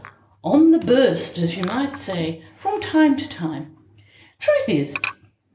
On 0.43 0.73
the 0.73 0.81
burst, 0.81 1.39
as 1.39 1.57
you 1.57 1.63
might 1.69 1.95
say, 1.95 2.43
from 2.57 2.81
time 2.81 3.17
to 3.17 3.29
time. 3.29 3.77
Truth 4.41 4.69
is, 4.69 4.97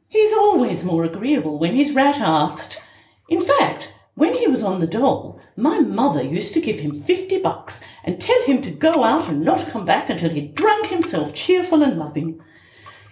he's 0.08 0.32
always 0.32 0.86
more 0.86 1.04
agreeable 1.04 1.60
when 1.60 1.76
he's 1.76 1.94
rat 1.94 2.22
asked. 2.22 2.80
In 3.28 3.42
fact, 3.42 3.90
when 4.16 4.34
he 4.34 4.48
was 4.48 4.64
on 4.64 4.80
the 4.80 4.88
dole, 4.88 5.42
my 5.60 5.80
mother 5.80 6.24
used 6.24 6.54
to 6.54 6.62
give 6.62 6.80
him 6.80 7.04
fifty 7.04 7.38
bucks 7.38 7.82
and 8.04 8.20
tell 8.20 8.42
him 8.44 8.62
to 8.62 8.72
go 8.72 9.04
out 9.04 9.28
and 9.28 9.42
not 9.42 9.68
come 9.68 9.86
back 9.86 10.10
until 10.10 10.30
he'd 10.30 10.56
drunk 10.56 10.88
himself 10.88 11.34
cheerful 11.34 11.84
and 11.84 12.00
loving. 12.00 12.42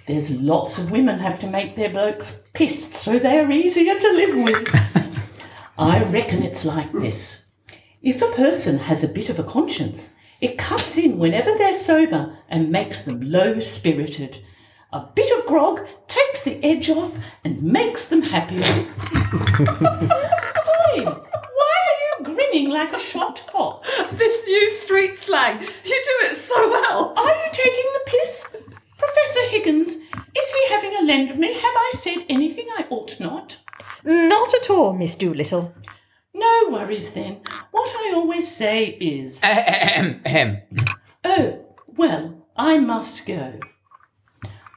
There's 0.07 0.31
lots 0.31 0.77
of 0.77 0.91
women 0.91 1.19
have 1.19 1.39
to 1.39 1.47
make 1.47 1.75
their 1.75 1.89
blokes 1.89 2.39
pissed 2.53 2.93
so 2.93 3.19
they're 3.19 3.51
easier 3.51 3.99
to 3.99 4.11
live 4.13 4.43
with. 4.43 4.69
I 5.77 6.03
reckon 6.05 6.43
it's 6.43 6.63
like 6.63 6.91
this. 6.93 7.43
If 8.01 8.21
a 8.21 8.31
person 8.31 8.79
has 8.79 9.03
a 9.03 9.09
bit 9.09 9.29
of 9.29 9.37
a 9.37 9.43
conscience, 9.43 10.13
it 10.39 10.57
cuts 10.57 10.97
in 10.97 11.17
whenever 11.17 11.53
they're 11.57 11.73
sober 11.73 12.37
and 12.47 12.71
makes 12.71 13.03
them 13.03 13.19
low 13.19 13.59
spirited. 13.59 14.39
A 14.93 15.01
bit 15.01 15.37
of 15.37 15.45
grog 15.45 15.85
takes 16.07 16.43
the 16.43 16.63
edge 16.63 16.89
off 16.89 17.13
and 17.43 17.61
makes 17.61 18.05
them 18.05 18.21
happier. 18.21 18.63
Oi, 20.95 21.03
why 21.03 21.03
are 21.05 21.26
you 22.57 22.69
like 22.69 22.93
a 22.93 22.99
shot 22.99 23.39
fox? 23.51 23.87
This 24.17 24.45
new 24.45 24.69
street 24.71 25.17
slang. 25.17 25.61
You 25.61 26.03
do 26.09 26.27
it 26.27 26.35
so 26.37 26.69
well. 26.69 27.13
Are 27.15 27.29
you 27.29 27.49
taking 27.51 27.85
the 27.93 28.01
piss? 28.05 28.45
Professor 28.97 29.41
Higgins, 29.49 29.89
is 29.91 30.51
he 30.51 30.67
having 30.69 30.95
a 30.95 31.03
lend 31.03 31.29
of 31.29 31.37
me? 31.37 31.53
Have 31.53 31.63
I 31.63 31.91
said 31.93 32.25
anything 32.29 32.67
I 32.77 32.85
ought 32.89 33.19
not? 33.19 33.57
Not 34.03 34.53
at 34.55 34.69
all, 34.69 34.93
Miss 34.93 35.15
Doolittle. 35.15 35.73
No 36.33 36.69
worries 36.69 37.11
then. 37.11 37.41
What 37.71 37.89
I 37.95 38.13
always 38.15 38.49
say 38.49 38.85
is. 38.85 39.41
Ahem, 39.43 40.21
ahem. 40.25 40.61
Oh, 41.23 41.65
well, 41.87 42.47
I 42.55 42.77
must 42.77 43.25
go. 43.25 43.59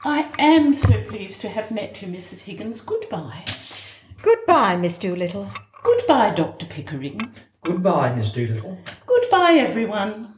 I 0.03 0.29
am 0.39 0.73
so 0.73 1.01
pleased 1.03 1.41
to 1.41 1.49
have 1.49 1.69
met 1.71 2.01
you, 2.01 2.07
Mrs. 2.07 2.41
Higgins. 2.41 2.81
Goodbye. 2.81 3.45
Goodbye, 4.21 4.75
Miss 4.75 4.97
Doolittle. 4.97 5.51
Goodbye, 5.83 6.31
Dr. 6.31 6.65
Pickering. 6.65 7.21
Goodbye, 7.63 8.13
Miss 8.15 8.29
Doolittle. 8.29 8.77
Goodbye, 9.05 9.53
everyone. 9.59 10.33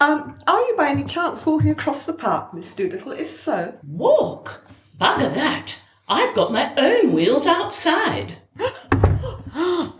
Um, 0.00 0.38
are 0.46 0.60
you 0.60 0.74
by 0.76 0.88
any 0.88 1.04
chance 1.04 1.44
walking 1.44 1.70
across 1.70 2.06
the 2.06 2.14
park, 2.14 2.54
Miss 2.54 2.74
Doolittle? 2.74 3.12
If 3.12 3.30
so, 3.30 3.74
Walk? 3.86 4.62
Bugger 4.98 5.32
that. 5.34 5.76
I've 6.08 6.34
got 6.34 6.52
my 6.52 6.74
own 6.76 7.12
wheels 7.12 7.46
outside. 7.46 8.38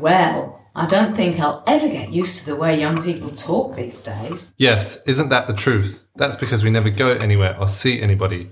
Well, 0.00 0.60
I 0.74 0.86
don't 0.86 1.16
think 1.16 1.40
I'll 1.40 1.64
ever 1.66 1.88
get 1.88 2.10
used 2.12 2.38
to 2.38 2.46
the 2.46 2.56
way 2.56 2.78
young 2.78 3.02
people 3.02 3.30
talk 3.30 3.74
these 3.76 4.00
days. 4.00 4.52
Yes, 4.56 4.98
isn't 5.04 5.28
that 5.28 5.46
the 5.46 5.52
truth? 5.52 6.04
That's 6.16 6.36
because 6.36 6.62
we 6.62 6.70
never 6.70 6.90
go 6.90 7.10
anywhere 7.10 7.56
or 7.58 7.66
see 7.66 8.00
anybody. 8.00 8.50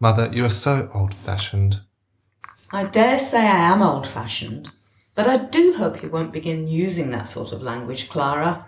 Mother, 0.00 0.30
you 0.32 0.44
are 0.44 0.50
so 0.50 0.88
old 0.94 1.12
fashioned. 1.12 1.80
I 2.70 2.84
dare 2.84 3.18
say 3.18 3.40
I 3.40 3.72
am 3.72 3.82
old 3.82 4.06
fashioned, 4.06 4.70
but 5.16 5.26
I 5.26 5.38
do 5.38 5.74
hope 5.76 6.02
you 6.02 6.08
won't 6.08 6.32
begin 6.32 6.68
using 6.68 7.10
that 7.10 7.26
sort 7.26 7.50
of 7.50 7.62
language, 7.62 8.08
Clara. 8.08 8.64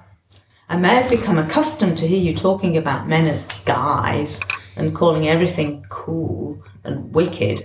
I 0.68 0.76
may 0.76 0.96
have 0.96 1.08
become 1.08 1.38
accustomed 1.38 1.98
to 1.98 2.08
hear 2.08 2.18
you 2.18 2.34
talking 2.34 2.76
about 2.76 3.08
men 3.08 3.28
as 3.28 3.44
guys 3.64 4.40
and 4.74 4.92
calling 4.94 5.28
everything 5.28 5.86
cool 5.88 6.64
and 6.82 7.14
wicked, 7.14 7.60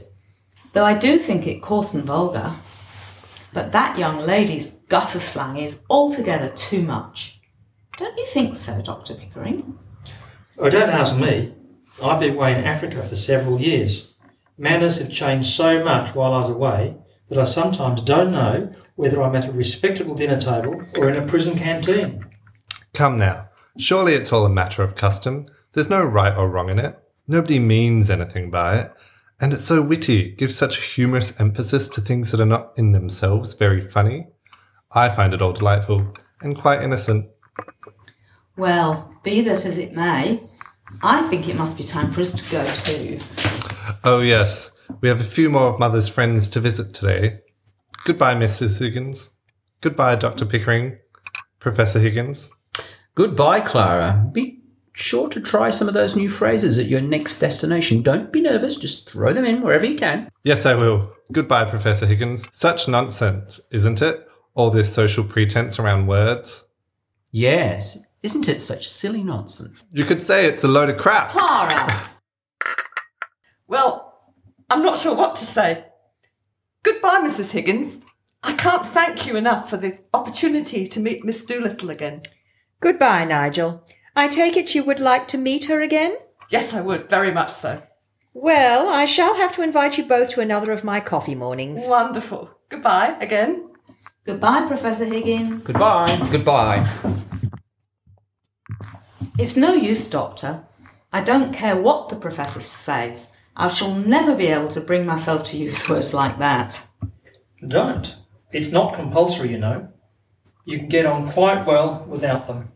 though 0.73 0.85
I 0.85 0.95
do 0.95 1.17
think 1.17 1.47
it 1.47 1.63
coarse 1.63 1.95
and 1.95 2.03
vulgar. 2.03 2.53
But 3.51 3.71
that 3.71 3.97
young 3.97 4.19
lady's 4.19 4.71
gutter 4.89 5.19
slang 5.19 5.57
is 5.57 5.79
altogether 5.89 6.51
too 6.55 6.83
much. 6.83 7.39
Don't 7.97 8.15
you 8.15 8.27
think 8.27 8.57
so, 8.57 8.79
Dr. 8.81 9.15
Pickering? 9.15 9.79
Oh, 10.59 10.69
don't 10.69 10.89
ask 10.89 11.17
me. 11.17 11.53
I've 12.01 12.19
been 12.19 12.35
away 12.35 12.57
in 12.57 12.65
Africa 12.65 13.01
for 13.01 13.15
several 13.15 13.61
years. 13.61 14.07
Manners 14.57 14.97
have 14.97 15.11
changed 15.11 15.49
so 15.49 15.83
much 15.83 16.13
while 16.13 16.33
I 16.33 16.39
was 16.39 16.49
away 16.49 16.95
that 17.29 17.37
I 17.37 17.43
sometimes 17.45 18.01
don't 18.01 18.31
know 18.31 18.73
whether 18.95 19.21
I'm 19.21 19.35
at 19.35 19.47
a 19.47 19.51
respectable 19.51 20.15
dinner 20.15 20.39
table 20.39 20.81
or 20.97 21.09
in 21.09 21.15
a 21.15 21.25
prison 21.25 21.57
canteen. 21.57 22.25
Come 22.93 23.17
now. 23.17 23.49
Surely 23.77 24.13
it's 24.13 24.31
all 24.31 24.45
a 24.45 24.49
matter 24.49 24.83
of 24.83 24.95
custom. 24.95 25.47
There's 25.73 25.89
no 25.89 26.03
right 26.03 26.35
or 26.35 26.49
wrong 26.49 26.69
in 26.69 26.79
it. 26.79 26.97
Nobody 27.27 27.59
means 27.59 28.09
anything 28.09 28.51
by 28.51 28.79
it. 28.79 28.93
And 29.39 29.53
it's 29.53 29.65
so 29.65 29.81
witty, 29.81 30.31
gives 30.35 30.55
such 30.55 30.81
humorous 30.93 31.37
emphasis 31.39 31.89
to 31.89 32.01
things 32.01 32.31
that 32.31 32.39
are 32.39 32.45
not 32.45 32.71
in 32.77 32.93
themselves 32.93 33.53
very 33.53 33.85
funny. 33.85 34.27
I 34.91 35.09
find 35.09 35.33
it 35.33 35.41
all 35.41 35.51
delightful 35.51 36.13
and 36.41 36.57
quite 36.57 36.81
innocent. 36.81 37.27
Well, 38.55 39.13
be 39.23 39.41
that 39.41 39.65
as 39.65 39.77
it 39.77 39.93
may, 39.93 40.41
I 41.01 41.27
think 41.29 41.47
it 41.47 41.55
must 41.55 41.77
be 41.77 41.83
time 41.83 42.11
for 42.11 42.21
us 42.21 42.33
to 42.33 42.51
go 42.51 42.73
too. 42.83 43.19
Oh, 44.03 44.19
yes, 44.19 44.71
we 45.01 45.09
have 45.09 45.21
a 45.21 45.25
few 45.25 45.49
more 45.49 45.67
of 45.73 45.79
Mother's 45.79 46.07
friends 46.07 46.49
to 46.49 46.59
visit 46.59 46.93
today. 46.93 47.39
Goodbye, 48.05 48.35
Mrs. 48.35 48.79
Higgins. 48.79 49.31
Goodbye, 49.81 50.15
Dr. 50.15 50.45
Pickering. 50.45 50.97
Professor 51.59 51.99
Higgins. 51.99 52.51
Goodbye, 53.15 53.61
Clara. 53.61 54.29
Be 54.31 54.61
sure 54.93 55.29
to 55.29 55.41
try 55.41 55.69
some 55.69 55.87
of 55.87 55.93
those 55.93 56.15
new 56.15 56.29
phrases 56.29 56.77
at 56.77 56.85
your 56.85 57.01
next 57.01 57.39
destination. 57.39 58.01
Don't 58.01 58.31
be 58.31 58.41
nervous, 58.41 58.75
just 58.75 59.09
throw 59.09 59.33
them 59.33 59.45
in 59.45 59.61
wherever 59.61 59.85
you 59.85 59.97
can. 59.97 60.29
Yes, 60.43 60.65
I 60.65 60.75
will. 60.75 61.11
Goodbye, 61.31 61.65
Professor 61.65 62.05
Higgins. 62.05 62.47
Such 62.53 62.87
nonsense, 62.87 63.59
isn't 63.71 64.01
it? 64.01 64.27
All 64.53 64.69
this 64.69 64.93
social 64.93 65.23
pretense 65.23 65.79
around 65.79 66.07
words. 66.07 66.63
Yes, 67.31 67.97
isn't 68.25 68.49
it 68.49 68.59
such 68.59 68.89
silly 68.89 69.23
nonsense? 69.23 69.85
You 69.91 70.03
could 70.03 70.23
say 70.23 70.47
it's 70.47 70.63
a 70.63 70.67
load 70.67 70.89
of 70.89 70.97
crap. 70.97 71.29
Clara! 71.29 72.01
well, 73.67 74.33
I'm 74.67 74.81
not 74.81 74.97
sure 74.97 75.15
what 75.15 75.35
to 75.37 75.45
say. 75.45 75.85
Goodbye, 76.81 77.21
Mrs. 77.23 77.51
Higgins. 77.51 77.99
I 78.41 78.53
can't 78.53 78.91
thank 78.93 79.27
you 79.27 79.35
enough 79.35 79.69
for 79.69 79.77
the 79.77 79.99
opportunity 80.11 80.87
to 80.87 80.99
meet 80.99 81.23
Miss 81.23 81.43
Doolittle 81.43 81.91
again. 81.91 82.23
Goodbye, 82.79 83.25
Nigel. 83.25 83.85
I 84.15 84.27
take 84.27 84.57
it 84.57 84.73
you 84.73 84.83
would 84.83 84.99
like 84.99 85.27
to 85.29 85.37
meet 85.37 85.65
her 85.65 85.81
again? 85.81 86.17
Yes, 86.49 86.73
I 86.73 86.81
would, 86.81 87.09
very 87.09 87.31
much 87.31 87.51
so. 87.51 87.83
Well, 88.33 88.89
I 88.89 89.05
shall 89.05 89.35
have 89.35 89.51
to 89.53 89.61
invite 89.61 89.99
you 89.99 90.05
both 90.05 90.29
to 90.31 90.41
another 90.41 90.71
of 90.71 90.83
my 90.83 90.99
coffee 90.99 91.35
mornings. 91.35 91.81
Wonderful. 91.87 92.49
Goodbye 92.69 93.17
again. 93.21 93.69
Goodbye, 94.25 94.67
Professor 94.67 95.05
Higgins. 95.05 95.65
Goodbye. 95.65 96.27
Goodbye. 96.31 97.21
It's 99.37 99.57
no 99.57 99.73
use, 99.73 100.07
Doctor. 100.07 100.63
I 101.11 101.21
don't 101.21 101.53
care 101.53 101.75
what 101.75 102.07
the 102.07 102.15
Professor 102.15 102.61
says. 102.61 103.27
I 103.57 103.67
shall 103.67 103.93
never 103.93 104.33
be 104.33 104.47
able 104.47 104.69
to 104.69 104.79
bring 104.79 105.05
myself 105.05 105.43
to 105.45 105.57
use 105.57 105.89
words 105.89 106.13
like 106.13 106.39
that. 106.39 106.87
Don't. 107.67 108.15
It's 108.53 108.69
not 108.69 108.93
compulsory, 108.93 109.51
you 109.51 109.57
know. 109.57 109.89
You 110.63 110.79
can 110.79 110.87
get 110.87 111.05
on 111.05 111.29
quite 111.29 111.65
well 111.65 112.05
without 112.07 112.47
them. 112.47 112.71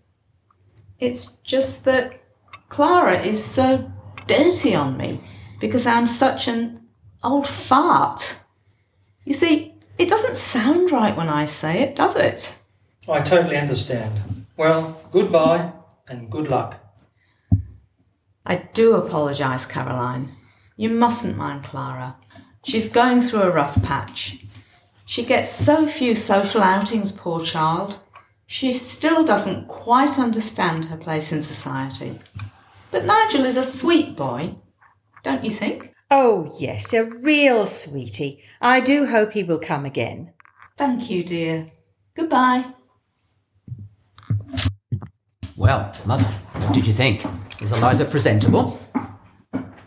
It's 1.00 1.34
just 1.44 1.86
that 1.86 2.22
Clara 2.68 3.22
is 3.22 3.44
so 3.44 3.90
dirty 4.28 4.76
on 4.76 4.98
me 4.98 5.22
because 5.62 5.86
I'm 5.86 6.08
such 6.08 6.50
an 6.50 6.82
old 7.24 7.48
fart. 7.48 8.38
You 9.24 9.32
see, 9.34 9.76
it 9.98 10.10
doesn't 10.10 10.36
sound 10.36 10.92
right 10.92 11.16
when 11.16 11.30
I 11.30 11.46
say 11.46 11.80
it, 11.80 11.96
does 11.96 12.18
it? 12.18 12.56
I 13.08 13.22
totally 13.22 13.56
understand. 13.56 14.46
Well, 14.58 15.02
goodbye 15.12 15.72
and 16.10 16.30
good 16.30 16.50
luck. 16.50 16.80
I 18.46 18.68
do 18.74 18.96
apologise, 18.96 19.66
Caroline. 19.66 20.32
You 20.76 20.90
mustn't 20.90 21.38
mind 21.38 21.64
Clara. 21.64 22.16
She's 22.64 22.90
going 22.90 23.22
through 23.22 23.44
a 23.44 23.52
rough 23.52 23.82
patch. 23.84 24.44
She 25.06 25.26
gets 25.26 25.52
so 25.52 25.88
few 25.88 26.16
social 26.16 26.62
outings, 26.62 27.12
poor 27.12 27.42
child. 27.42 28.00
She 28.48 28.74
still 28.74 29.24
doesn't 29.24 29.68
quite 29.68 30.18
understand 30.18 30.86
her 30.86 30.98
place 30.98 31.32
in 31.32 31.42
society. 31.42 32.20
But 32.92 33.06
Nigel 33.06 33.46
is 33.46 33.58
a 33.58 33.64
sweet 33.64 34.16
boy, 34.16 34.56
don't 35.24 35.46
you 35.46 35.52
think? 35.52 35.94
Oh, 36.10 36.56
yes, 36.58 36.92
a 36.94 37.06
real 37.06 37.68
sweetie. 37.68 38.42
I 38.62 38.80
do 38.80 39.06
hope 39.06 39.34
he 39.34 39.44
will 39.44 39.60
come 39.60 39.86
again. 39.86 40.34
Thank 40.76 41.12
you, 41.12 41.24
dear. 41.24 41.68
Goodbye. 42.16 42.66
Well, 45.60 45.94
Mother, 46.06 46.24
what 46.54 46.74
did 46.74 46.88
you 46.88 46.94
think? 46.94 47.26
Is 47.62 47.74
Eliza 47.74 48.06
presentable? 48.06 48.80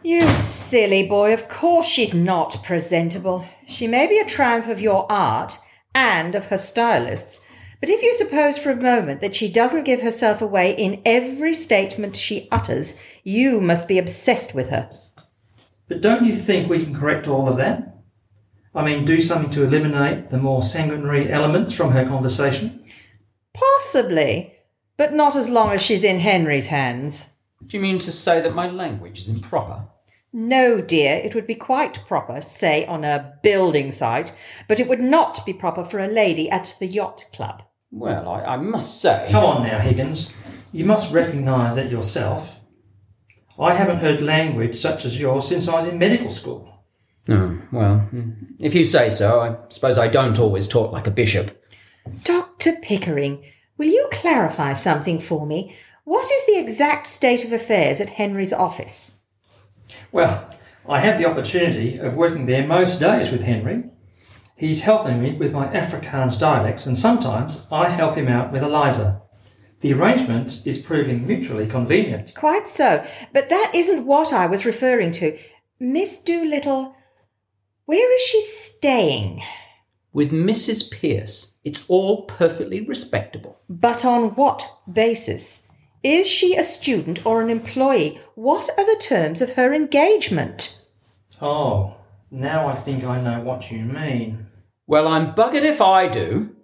You 0.04 0.36
silly 0.36 1.08
boy, 1.08 1.32
of 1.32 1.48
course 1.48 1.86
she's 1.86 2.12
not 2.12 2.62
presentable. 2.62 3.46
She 3.66 3.86
may 3.86 4.06
be 4.06 4.18
a 4.18 4.26
triumph 4.26 4.68
of 4.68 4.82
your 4.82 5.10
art 5.10 5.58
and 5.94 6.34
of 6.34 6.44
her 6.48 6.58
stylists, 6.58 7.46
but 7.80 7.88
if 7.88 8.02
you 8.02 8.12
suppose 8.12 8.58
for 8.58 8.70
a 8.70 8.76
moment 8.76 9.22
that 9.22 9.34
she 9.34 9.50
doesn't 9.50 9.84
give 9.84 10.02
herself 10.02 10.42
away 10.42 10.76
in 10.76 11.00
every 11.06 11.54
statement 11.54 12.16
she 12.16 12.48
utters, 12.52 12.94
you 13.24 13.58
must 13.58 13.88
be 13.88 13.96
obsessed 13.96 14.54
with 14.54 14.68
her. 14.68 14.90
But 15.88 16.02
don't 16.02 16.26
you 16.26 16.34
think 16.34 16.68
we 16.68 16.84
can 16.84 16.94
correct 16.94 17.26
all 17.26 17.48
of 17.48 17.56
that? 17.56 17.96
I 18.74 18.84
mean, 18.84 19.06
do 19.06 19.22
something 19.22 19.50
to 19.52 19.64
eliminate 19.64 20.28
the 20.28 20.36
more 20.36 20.60
sanguinary 20.60 21.32
elements 21.32 21.72
from 21.72 21.92
her 21.92 22.04
conversation? 22.04 22.78
Possibly, 23.54 24.51
but 24.96 25.12
not 25.12 25.36
as 25.36 25.48
long 25.48 25.70
as 25.70 25.82
she's 25.82 26.04
in 26.04 26.20
Henry's 26.20 26.66
hands. 26.66 27.24
Do 27.66 27.76
you 27.76 27.82
mean 27.82 27.98
to 28.00 28.12
say 28.12 28.40
that 28.40 28.54
my 28.54 28.68
language 28.68 29.18
is 29.18 29.28
improper? 29.28 29.84
No, 30.32 30.80
dear, 30.80 31.16
it 31.16 31.34
would 31.34 31.46
be 31.46 31.54
quite 31.54 32.06
proper, 32.06 32.40
say, 32.40 32.86
on 32.86 33.04
a 33.04 33.34
building 33.42 33.90
site, 33.90 34.32
but 34.66 34.80
it 34.80 34.88
would 34.88 35.00
not 35.00 35.44
be 35.44 35.52
proper 35.52 35.84
for 35.84 35.98
a 35.98 36.08
lady 36.08 36.48
at 36.50 36.74
the 36.78 36.86
yacht 36.86 37.24
club. 37.34 37.62
Well, 37.90 38.28
I, 38.28 38.54
I 38.54 38.56
must 38.56 39.02
say. 39.02 39.28
Come 39.30 39.44
on 39.44 39.62
now, 39.62 39.78
Higgins. 39.78 40.30
You 40.72 40.86
must 40.86 41.12
recognise 41.12 41.74
that 41.74 41.90
yourself. 41.90 42.58
I 43.58 43.74
haven't 43.74 43.98
heard 43.98 44.22
language 44.22 44.80
such 44.80 45.04
as 45.04 45.20
yours 45.20 45.46
since 45.46 45.68
I 45.68 45.74
was 45.74 45.86
in 45.86 45.98
medical 45.98 46.30
school. 46.30 46.68
Oh, 47.28 47.60
well, 47.70 48.08
if 48.58 48.74
you 48.74 48.84
say 48.84 49.10
so, 49.10 49.40
I 49.40 49.56
suppose 49.68 49.98
I 49.98 50.08
don't 50.08 50.38
always 50.38 50.66
talk 50.66 50.92
like 50.92 51.06
a 51.06 51.10
bishop. 51.10 51.62
Dr. 52.24 52.72
Pickering, 52.82 53.44
will 53.76 53.88
you 53.88 54.08
clarify 54.12 54.72
something 54.72 55.18
for 55.18 55.46
me? 55.46 55.74
What 56.04 56.30
is 56.30 56.46
the 56.46 56.58
exact 56.58 57.06
state 57.06 57.44
of 57.44 57.52
affairs 57.52 58.00
at 58.00 58.10
Henry's 58.10 58.52
office? 58.52 59.16
Well, 60.10 60.52
I 60.88 60.98
have 60.98 61.18
the 61.18 61.26
opportunity 61.26 61.98
of 61.98 62.14
working 62.14 62.46
there 62.46 62.66
most 62.66 62.98
days 62.98 63.30
with 63.30 63.42
Henry. 63.42 63.84
He's 64.56 64.82
helping 64.82 65.22
me 65.22 65.34
with 65.34 65.52
my 65.52 65.66
Afrikaans 65.68 66.38
dialects, 66.38 66.86
and 66.86 66.96
sometimes 66.96 67.66
I 67.70 67.88
help 67.88 68.16
him 68.16 68.28
out 68.28 68.52
with 68.52 68.62
Eliza. 68.62 69.22
The 69.80 69.92
arrangement 69.92 70.62
is 70.64 70.78
proving 70.78 71.26
mutually 71.26 71.66
convenient. 71.66 72.34
Quite 72.34 72.68
so, 72.68 73.04
but 73.32 73.48
that 73.48 73.72
isn't 73.74 74.06
what 74.06 74.32
I 74.32 74.46
was 74.46 74.64
referring 74.64 75.10
to. 75.12 75.36
Miss 75.80 76.20
Doolittle, 76.20 76.94
where 77.86 78.14
is 78.14 78.20
she 78.20 78.40
staying? 78.40 79.42
With 80.12 80.30
Mrs. 80.30 80.88
Pierce, 80.90 81.51
it's 81.64 81.88
all 81.88 82.22
perfectly 82.22 82.80
respectable. 82.80 83.58
But 83.68 84.04
on 84.04 84.34
what 84.34 84.68
basis? 84.92 85.68
Is 86.02 86.26
she 86.26 86.56
a 86.56 86.64
student 86.64 87.24
or 87.24 87.42
an 87.42 87.50
employee? 87.50 88.20
What 88.34 88.68
are 88.76 88.84
the 88.84 89.00
terms 89.00 89.40
of 89.40 89.52
her 89.52 89.72
engagement? 89.72 90.80
Oh, 91.40 91.96
now 92.30 92.66
I 92.66 92.74
think 92.74 93.04
I 93.04 93.20
know 93.20 93.40
what 93.42 93.70
you 93.70 93.82
mean. 93.82 94.46
Well, 94.86 95.06
I'm 95.06 95.34
buggered 95.34 95.62
if 95.62 95.80
I 95.80 96.08
do. 96.08 96.56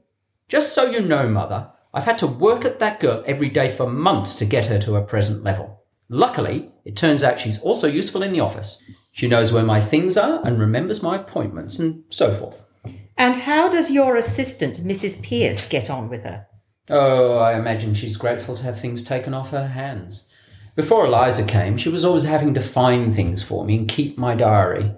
Just 0.48 0.74
so 0.74 0.90
you 0.90 1.00
know, 1.00 1.28
Mother, 1.28 1.70
I've 1.94 2.04
had 2.04 2.18
to 2.18 2.26
work 2.26 2.64
at 2.64 2.80
that 2.80 3.00
girl 3.00 3.22
every 3.26 3.48
day 3.48 3.68
for 3.68 3.88
months 3.88 4.36
to 4.36 4.44
get 4.44 4.66
her 4.66 4.78
to 4.80 4.94
her 4.94 5.02
present 5.02 5.44
level. 5.44 5.84
Luckily, 6.08 6.72
it 6.84 6.96
turns 6.96 7.22
out 7.22 7.38
she's 7.38 7.60
also 7.60 7.86
useful 7.86 8.22
in 8.22 8.32
the 8.32 8.40
office. 8.40 8.82
She 9.12 9.28
knows 9.28 9.52
where 9.52 9.64
my 9.64 9.80
things 9.80 10.16
are 10.16 10.40
and 10.44 10.58
remembers 10.58 11.02
my 11.02 11.16
appointments 11.16 11.78
and 11.78 12.02
so 12.08 12.32
forth. 12.32 12.64
And 13.18 13.36
how 13.36 13.68
does 13.68 13.90
your 13.90 14.14
assistant, 14.14 14.86
Mrs. 14.86 15.20
Pierce, 15.20 15.66
get 15.66 15.90
on 15.90 16.08
with 16.08 16.22
her? 16.22 16.46
Oh, 16.88 17.36
I 17.38 17.58
imagine 17.58 17.92
she's 17.92 18.16
grateful 18.16 18.56
to 18.56 18.62
have 18.62 18.80
things 18.80 19.02
taken 19.02 19.34
off 19.34 19.50
her 19.50 19.66
hands. 19.66 20.28
Before 20.76 21.04
Eliza 21.04 21.44
came, 21.44 21.76
she 21.76 21.88
was 21.88 22.04
always 22.04 22.22
having 22.22 22.54
to 22.54 22.60
find 22.60 23.12
things 23.12 23.42
for 23.42 23.64
me 23.64 23.76
and 23.76 23.88
keep 23.88 24.16
my 24.16 24.36
diary. 24.36 24.92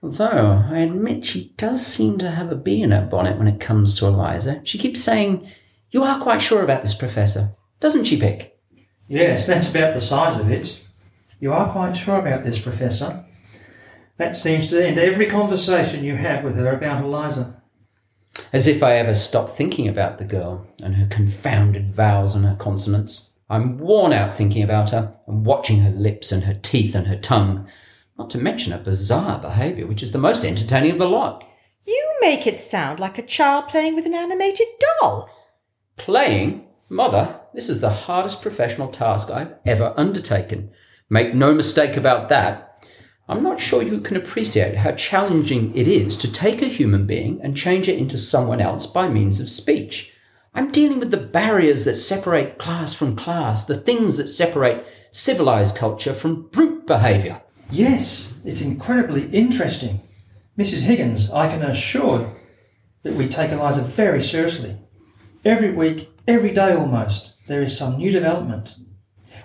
Though 0.00 0.64
I 0.70 0.78
admit 0.78 1.24
she 1.24 1.52
does 1.56 1.84
seem 1.84 2.18
to 2.18 2.30
have 2.30 2.52
a 2.52 2.56
bee 2.56 2.82
in 2.82 2.92
her 2.92 3.04
bonnet 3.04 3.36
when 3.36 3.48
it 3.48 3.58
comes 3.58 3.98
to 3.98 4.06
Eliza. 4.06 4.60
She 4.62 4.78
keeps 4.78 5.02
saying, 5.02 5.50
You 5.90 6.04
are 6.04 6.20
quite 6.20 6.40
sure 6.40 6.62
about 6.62 6.82
this, 6.82 6.94
Professor, 6.94 7.50
doesn't 7.80 8.04
she, 8.04 8.18
Pick? 8.18 8.56
Yes, 9.08 9.46
that's 9.46 9.68
about 9.68 9.92
the 9.92 10.00
size 10.00 10.38
of 10.38 10.48
it. 10.52 10.78
You 11.40 11.52
are 11.52 11.70
quite 11.70 11.96
sure 11.96 12.20
about 12.20 12.44
this, 12.44 12.60
Professor. 12.60 13.24
That 14.20 14.36
seems 14.36 14.66
to 14.66 14.86
end 14.86 14.98
every 14.98 15.24
conversation 15.24 16.04
you 16.04 16.14
have 16.14 16.44
with 16.44 16.54
her 16.56 16.76
about 16.76 17.02
Eliza. 17.02 17.62
As 18.52 18.66
if 18.66 18.82
I 18.82 18.96
ever 18.96 19.14
stopped 19.14 19.56
thinking 19.56 19.88
about 19.88 20.18
the 20.18 20.26
girl 20.26 20.66
and 20.82 20.94
her 20.96 21.06
confounded 21.06 21.90
vowels 21.90 22.34
and 22.34 22.44
her 22.44 22.54
consonants. 22.56 23.30
I'm 23.48 23.78
worn 23.78 24.12
out 24.12 24.36
thinking 24.36 24.62
about 24.62 24.90
her 24.90 25.16
and 25.26 25.46
watching 25.46 25.80
her 25.80 25.90
lips 25.90 26.32
and 26.32 26.44
her 26.44 26.52
teeth 26.52 26.94
and 26.94 27.06
her 27.06 27.16
tongue, 27.16 27.66
not 28.18 28.28
to 28.32 28.38
mention 28.38 28.72
her 28.72 28.78
bizarre 28.78 29.40
behaviour, 29.40 29.86
which 29.86 30.02
is 30.02 30.12
the 30.12 30.18
most 30.18 30.44
entertaining 30.44 30.90
of 30.90 30.98
the 30.98 31.08
lot. 31.08 31.42
You 31.86 32.18
make 32.20 32.46
it 32.46 32.58
sound 32.58 33.00
like 33.00 33.16
a 33.16 33.22
child 33.22 33.68
playing 33.68 33.94
with 33.94 34.04
an 34.04 34.12
animated 34.12 34.66
doll. 35.00 35.30
Playing? 35.96 36.66
Mother, 36.90 37.40
this 37.54 37.70
is 37.70 37.80
the 37.80 37.88
hardest 37.88 38.42
professional 38.42 38.88
task 38.88 39.30
I've 39.30 39.54
ever 39.64 39.94
undertaken. 39.96 40.72
Make 41.08 41.32
no 41.32 41.54
mistake 41.54 41.96
about 41.96 42.28
that. 42.28 42.69
I'm 43.30 43.44
not 43.44 43.60
sure 43.60 43.80
you 43.80 44.00
can 44.00 44.16
appreciate 44.16 44.74
how 44.74 44.90
challenging 44.90 45.72
it 45.76 45.86
is 45.86 46.16
to 46.16 46.32
take 46.32 46.62
a 46.62 46.66
human 46.66 47.06
being 47.06 47.40
and 47.44 47.56
change 47.56 47.86
it 47.86 47.96
into 47.96 48.18
someone 48.18 48.60
else 48.60 48.86
by 48.86 49.08
means 49.08 49.38
of 49.38 49.48
speech. 49.48 50.12
I'm 50.52 50.72
dealing 50.72 50.98
with 50.98 51.12
the 51.12 51.16
barriers 51.16 51.84
that 51.84 51.94
separate 51.94 52.58
class 52.58 52.92
from 52.92 53.14
class, 53.14 53.66
the 53.66 53.78
things 53.78 54.16
that 54.16 54.26
separate 54.26 54.84
civilized 55.12 55.76
culture 55.76 56.12
from 56.12 56.48
brute 56.48 56.88
behaviour. 56.88 57.40
Yes, 57.70 58.34
it's 58.44 58.62
incredibly 58.62 59.28
interesting. 59.28 60.00
Mrs. 60.58 60.82
Higgins, 60.82 61.30
I 61.30 61.46
can 61.46 61.62
assure 61.62 62.34
that 63.04 63.14
we 63.14 63.28
take 63.28 63.52
Eliza 63.52 63.82
very 63.82 64.20
seriously. 64.20 64.76
Every 65.44 65.70
week, 65.70 66.10
every 66.26 66.50
day 66.50 66.72
almost, 66.72 67.34
there 67.46 67.62
is 67.62 67.78
some 67.78 67.96
new 67.96 68.10
development. 68.10 68.74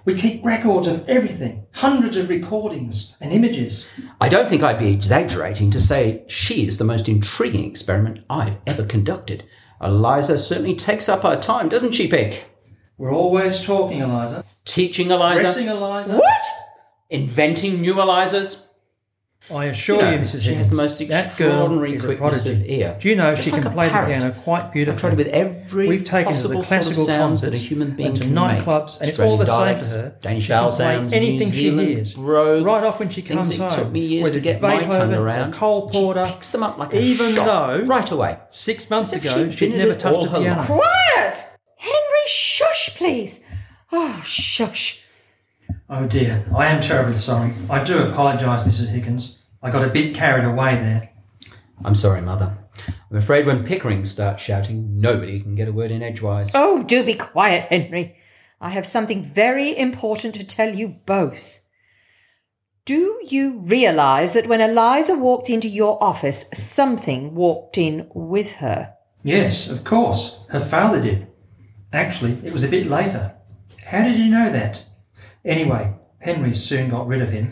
We 0.05 0.13
keep 0.15 0.43
records 0.45 0.87
of 0.87 1.07
everything, 1.07 1.65
hundreds 1.71 2.17
of 2.17 2.29
recordings 2.29 3.15
and 3.21 3.31
images. 3.31 3.85
I 4.21 4.29
don't 4.29 4.49
think 4.49 4.63
I'd 4.63 4.79
be 4.79 4.91
exaggerating 4.91 5.71
to 5.71 5.81
say 5.81 6.23
she 6.27 6.67
is 6.67 6.77
the 6.77 6.83
most 6.83 7.09
intriguing 7.09 7.65
experiment 7.65 8.19
I've 8.29 8.57
ever 8.67 8.85
conducted. 8.85 9.45
Eliza 9.81 10.37
certainly 10.37 10.75
takes 10.75 11.09
up 11.09 11.23
her 11.23 11.39
time, 11.39 11.69
doesn't 11.69 11.93
she, 11.93 12.07
Pick? 12.07 12.45
We're 12.97 13.13
always 13.13 13.59
talking, 13.59 13.99
Eliza. 13.99 14.45
Teaching 14.63 15.11
Eliza, 15.11 15.41
Dressing 15.41 15.67
Eliza. 15.67 16.15
What? 16.17 16.41
inventing 17.09 17.81
new 17.81 17.95
Elizas. 17.95 18.64
I 19.53 19.65
assure 19.65 19.97
You 19.97 20.01
know, 20.01 20.11
you, 20.13 20.17
Mrs. 20.19 20.41
she 20.41 20.53
has 20.55 20.69
the 20.69 20.75
most 20.75 20.97
that 20.97 21.07
girl 21.07 21.49
extraordinary 21.49 21.95
is 21.95 22.03
a 22.03 22.07
quickness 22.07 22.43
prodigy. 22.43 22.63
of 22.63 22.69
ear. 22.69 22.97
Do 22.99 23.09
you 23.09 23.15
know 23.15 23.35
Just 23.35 23.45
she 23.45 23.51
like 23.51 23.61
can 23.61 23.73
play 23.73 23.89
parrot. 23.89 24.07
the 24.07 24.19
piano 24.19 24.41
quite 24.43 24.73
beautifully? 24.73 24.93
I've 24.95 24.99
tried 25.01 25.13
it 25.13 25.17
with 25.17 25.27
every 25.27 25.87
We've 25.87 26.03
taken 26.03 26.17
her 26.17 26.23
to 26.23 26.47
possible 26.47 26.61
the 26.61 26.67
classical 26.67 26.95
sort 26.95 27.09
of 27.09 27.15
sound 27.15 27.37
that 27.37 27.47
a 27.47 27.49
concerts 27.51 27.69
human 27.69 27.91
being 27.95 28.07
and 28.09 28.17
to 28.17 28.23
can 28.23 28.33
nightclubs, 28.33 28.93
make. 28.93 29.01
and 29.01 29.09
it's 29.09 29.19
all 29.19 29.37
the 29.37 29.47
Australian 29.47 29.83
same 29.83 29.91
to 29.93 29.97
her. 30.03 30.15
Danish 30.23 30.47
vowel 30.47 30.71
sounds, 30.71 31.13
anything 31.13 31.39
New 31.39 31.45
she 31.45 31.51
Zealand 31.61 31.87
hears. 31.89 32.13
brogue, 32.15 32.65
Right 32.65 32.83
off 32.83 32.99
when 32.99 33.09
she 33.11 33.21
comes 33.21 33.49
that 33.49 33.57
home. 33.57 33.69
took 33.83 33.91
me 33.91 33.99
years 33.99 34.31
to 34.31 34.39
get 34.39 34.55
it's 34.55 34.61
my 34.63 34.83
tongue 34.87 35.13
around. 35.13 35.53
Cole 35.53 35.89
Porter. 35.91 36.25
She 36.25 36.31
picks 36.33 36.49
them 36.49 36.63
up 36.63 36.79
like 36.79 36.93
a 36.93 36.99
even 36.99 37.35
shot 37.35 37.45
though 37.45 37.85
right 37.85 38.09
away. 38.11 38.39
six 38.49 38.89
months 38.89 39.13
As 39.13 39.21
ago 39.23 39.49
she'd 39.51 39.59
she'd 39.59 39.75
never 39.77 39.93
touched 39.95 40.25
a 40.25 40.29
piano. 40.39 40.63
Quiet! 40.65 41.45
Henry, 41.77 42.25
shush, 42.25 42.95
please. 42.95 43.41
Oh, 43.91 44.21
shush. 44.25 45.03
Oh 45.87 46.07
dear, 46.07 46.43
I 46.55 46.65
am 46.65 46.81
terribly 46.81 47.17
sorry. 47.17 47.53
I 47.69 47.83
do 47.83 47.99
apologise, 47.99 48.61
Mrs. 48.61 48.87
Higgins. 48.87 49.37
I 49.61 49.69
got 49.69 49.83
a 49.83 49.89
bit 49.89 50.15
carried 50.15 50.43
away 50.43 50.75
there. 50.75 51.11
I'm 51.83 51.93
sorry, 51.93 52.21
Mother. 52.21 52.57
I'm 53.11 53.17
afraid 53.17 53.45
when 53.45 53.63
Pickering 53.63 54.03
starts 54.03 54.41
shouting, 54.41 54.99
nobody 54.99 55.39
can 55.39 55.53
get 55.53 55.67
a 55.67 55.71
word 55.71 55.91
in 55.91 56.01
edgewise. 56.01 56.51
Oh, 56.55 56.81
do 56.81 57.03
be 57.03 57.13
quiet, 57.13 57.69
Henry. 57.69 58.17
I 58.59 58.71
have 58.71 58.87
something 58.87 59.23
very 59.23 59.77
important 59.77 60.33
to 60.35 60.43
tell 60.43 60.73
you 60.73 60.87
both. 61.05 61.61
Do 62.85 63.19
you 63.23 63.59
realize 63.59 64.33
that 64.33 64.47
when 64.47 64.61
Eliza 64.61 65.17
walked 65.17 65.51
into 65.51 65.67
your 65.67 66.01
office, 66.03 66.45
something 66.53 67.35
walked 67.35 67.77
in 67.77 68.09
with 68.13 68.53
her? 68.53 68.93
Yes, 69.23 69.67
of 69.67 69.83
course. 69.83 70.37
Her 70.49 70.59
father 70.59 70.99
did. 70.99 71.27
Actually, 71.93 72.39
it 72.43 72.53
was 72.53 72.63
a 72.63 72.67
bit 72.67 72.87
later. 72.87 73.35
How 73.85 74.03
did 74.03 74.15
you 74.15 74.29
know 74.29 74.51
that? 74.51 74.83
Anyway, 75.45 75.93
Henry 76.19 76.51
soon 76.53 76.89
got 76.89 77.07
rid 77.07 77.21
of 77.21 77.29
him. 77.29 77.49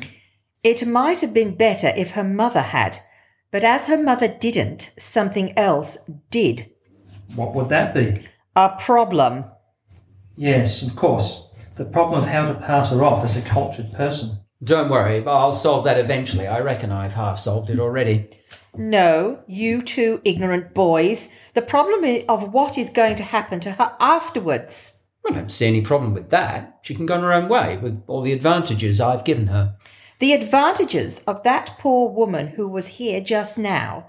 It 0.64 0.88
might 0.88 1.20
have 1.20 1.34
been 1.34 1.56
better 1.56 1.94
if 1.96 2.12
her 2.12 2.24
mother 2.24 2.62
had, 2.62 2.98
but 3.52 3.64
as 3.64 3.86
her 3.86 4.02
mother 4.02 4.28
didn't, 4.28 4.92
something 4.98 5.56
else 5.58 5.98
did. 6.32 6.72
What 7.36 7.54
would 7.54 7.70
that 7.70 7.94
be? 7.94 8.28
A 8.56 8.70
problem. 8.80 9.46
Yes, 10.36 10.82
of 10.82 10.96
course. 10.96 11.48
The 11.76 11.86
problem 11.86 12.20
of 12.20 12.26
how 12.26 12.46
to 12.46 12.56
pass 12.56 12.90
her 12.90 13.04
off 13.04 13.24
as 13.24 13.38
a 13.38 13.42
cultured 13.42 13.94
person. 13.94 14.40
Don't 14.64 14.90
worry, 14.90 15.24
I'll 15.28 15.52
solve 15.52 15.84
that 15.86 16.00
eventually. 16.00 16.48
I 16.48 16.62
reckon 16.62 16.92
I've 16.92 17.14
half 17.14 17.40
solved 17.40 17.70
it 17.70 17.80
already. 17.80 18.30
No, 18.76 19.44
you 19.46 19.84
two 19.84 20.22
ignorant 20.24 20.74
boys. 20.74 21.30
The 21.54 21.62
problem 21.62 22.24
of 22.28 22.54
what 22.54 22.78
is 22.78 22.90
going 22.90 23.16
to 23.18 23.24
happen 23.24 23.60
to 23.62 23.72
her 23.72 23.96
afterwards. 24.00 25.03
I 25.28 25.34
don't 25.34 25.52
see 25.52 25.68
any 25.68 25.82
problem 25.82 26.14
with 26.14 26.30
that. 26.32 26.80
She 26.82 26.96
can 26.96 27.06
go 27.06 27.16
on 27.16 27.22
her 27.22 27.34
own 27.34 27.48
way 27.48 27.78
with 27.78 28.04
all 28.08 28.22
the 28.22 28.34
advantages 28.34 29.00
I've 29.00 29.24
given 29.24 29.48
her. 29.48 29.76
The 30.20 30.34
advantages 30.34 31.20
of 31.28 31.44
that 31.44 31.76
poor 31.80 32.10
woman 32.10 32.48
who 32.48 32.68
was 32.68 32.88
here 32.88 33.22
just 33.22 33.58
now, 33.58 34.08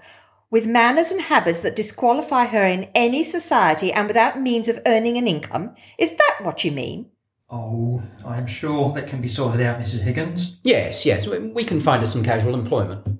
with 0.51 0.65
manners 0.65 1.11
and 1.11 1.21
habits 1.21 1.61
that 1.61 1.75
disqualify 1.75 2.45
her 2.45 2.65
in 2.65 2.89
any 2.95 3.23
society 3.23 3.91
and 3.91 4.07
without 4.07 4.41
means 4.41 4.69
of 4.69 4.81
earning 4.85 5.17
an 5.17 5.27
income, 5.27 5.75
is 5.97 6.15
that 6.15 6.37
what 6.41 6.63
you 6.63 6.71
mean? 6.71 7.07
Oh, 7.49 8.01
I'm 8.25 8.47
sure 8.47 8.91
that 8.93 9.07
can 9.07 9.21
be 9.21 9.27
sorted 9.27 9.61
out, 9.61 9.79
Mrs. 9.79 10.01
Higgins. 10.01 10.57
Yes, 10.63 11.05
yes, 11.05 11.27
we 11.27 11.39
we 11.39 11.63
can 11.63 11.79
find 11.79 12.01
her 12.01 12.07
some 12.07 12.23
casual 12.23 12.53
employment. 12.53 13.19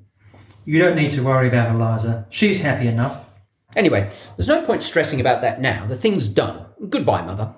You 0.65 0.79
don't 0.79 0.95
need 0.95 1.11
to 1.11 1.23
worry 1.23 1.47
about 1.47 1.75
Eliza. 1.75 2.25
She's 2.29 2.59
happy 2.59 2.87
enough. 2.87 3.29
Anyway, 3.75 4.09
there's 4.35 4.47
no 4.47 4.65
point 4.65 4.83
stressing 4.83 5.19
about 5.19 5.41
that 5.41 5.61
now. 5.61 5.85
The 5.85 5.97
thing's 5.97 6.27
done. 6.27 6.65
Goodbye, 6.89 7.21
Mother. 7.21 7.53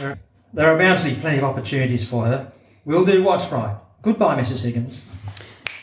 There, 0.00 0.18
there 0.54 0.74
are 0.74 0.78
bound 0.78 0.98
to 0.98 1.04
be 1.04 1.14
plenty 1.14 1.38
of 1.38 1.44
opportunities 1.44 2.04
for 2.04 2.24
her. 2.24 2.50
We'll 2.86 3.04
do 3.04 3.22
what's 3.22 3.46
right. 3.52 3.76
Goodbye, 4.00 4.40
Mrs. 4.40 4.62
Higgins. 4.62 5.02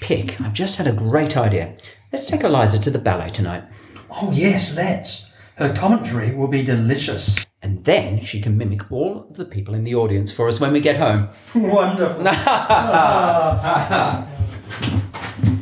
Pick, 0.01 0.41
I've 0.41 0.53
just 0.53 0.77
had 0.77 0.87
a 0.87 0.91
great 0.91 1.37
idea. 1.37 1.77
Let's 2.11 2.27
take 2.27 2.43
Eliza 2.43 2.79
to 2.79 2.89
the 2.89 2.97
ballet 2.97 3.29
tonight. 3.29 3.63
Oh, 4.09 4.31
yes, 4.31 4.75
let's. 4.75 5.29
Her 5.57 5.71
commentary 5.71 6.33
will 6.33 6.47
be 6.47 6.63
delicious. 6.63 7.45
And 7.61 7.85
then 7.85 8.23
she 8.23 8.41
can 8.41 8.57
mimic 8.57 8.91
all 8.91 9.27
of 9.29 9.37
the 9.37 9.45
people 9.45 9.75
in 9.75 9.83
the 9.83 9.93
audience 9.93 10.31
for 10.31 10.47
us 10.47 10.59
when 10.59 10.73
we 10.73 10.79
get 10.79 10.97
home. 10.97 11.29
Wonderful. 11.55 12.23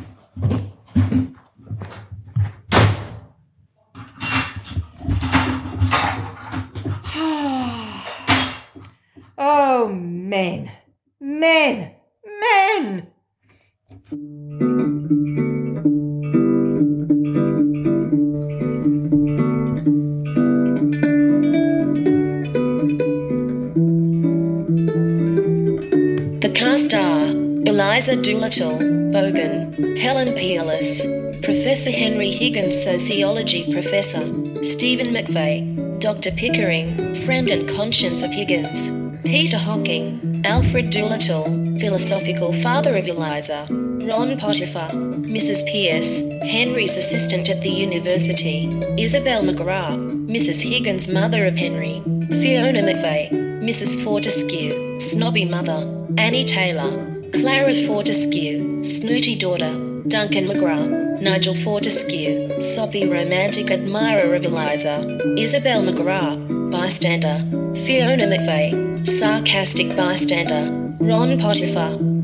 Sociology 32.72 33.72
Professor, 33.72 34.20
Stephen 34.64 35.08
McVeigh, 35.08 36.00
Dr. 36.00 36.30
Pickering, 36.32 37.14
friend 37.14 37.50
and 37.50 37.68
conscience 37.68 38.22
of 38.22 38.30
Higgins, 38.30 38.90
Peter 39.22 39.58
Hocking, 39.58 40.42
Alfred 40.44 40.90
Doolittle, 40.90 41.44
philosophical 41.78 42.52
father 42.52 42.96
of 42.96 43.06
Eliza, 43.06 43.66
Ron 43.70 44.38
Potiphar, 44.38 44.90
Mrs. 44.90 45.66
Pierce, 45.66 46.22
Henry's 46.42 46.96
assistant 46.96 47.48
at 47.48 47.62
the 47.62 47.70
university, 47.70 48.66
Isabel 48.98 49.42
McGrath, 49.42 50.26
Mrs. 50.26 50.62
Higgins, 50.62 51.08
mother 51.08 51.46
of 51.46 51.56
Henry, 51.56 52.02
Fiona 52.40 52.82
McVeigh, 52.82 53.30
Mrs. 53.62 54.02
Fortescue, 54.02 54.98
snobby 54.98 55.44
mother, 55.44 55.86
Annie 56.18 56.44
Taylor, 56.44 57.30
Clara 57.32 57.74
Fortescue, 57.74 58.84
snooty 58.84 59.36
daughter, 59.36 59.72
Duncan 60.08 60.46
McGrath, 60.46 61.05
Nigel 61.20 61.54
Fortescue, 61.54 62.60
soppy 62.60 63.08
romantic 63.08 63.70
admirer 63.70 64.34
of 64.34 64.44
Eliza, 64.44 65.18
Isabel 65.38 65.82
McGrath, 65.82 66.70
bystander, 66.70 67.38
Fiona 67.84 68.26
McVeigh, 68.26 69.06
sarcastic 69.06 69.88
bystander, 69.96 70.70
Ron 71.00 71.38
Potiphar. 71.38 72.15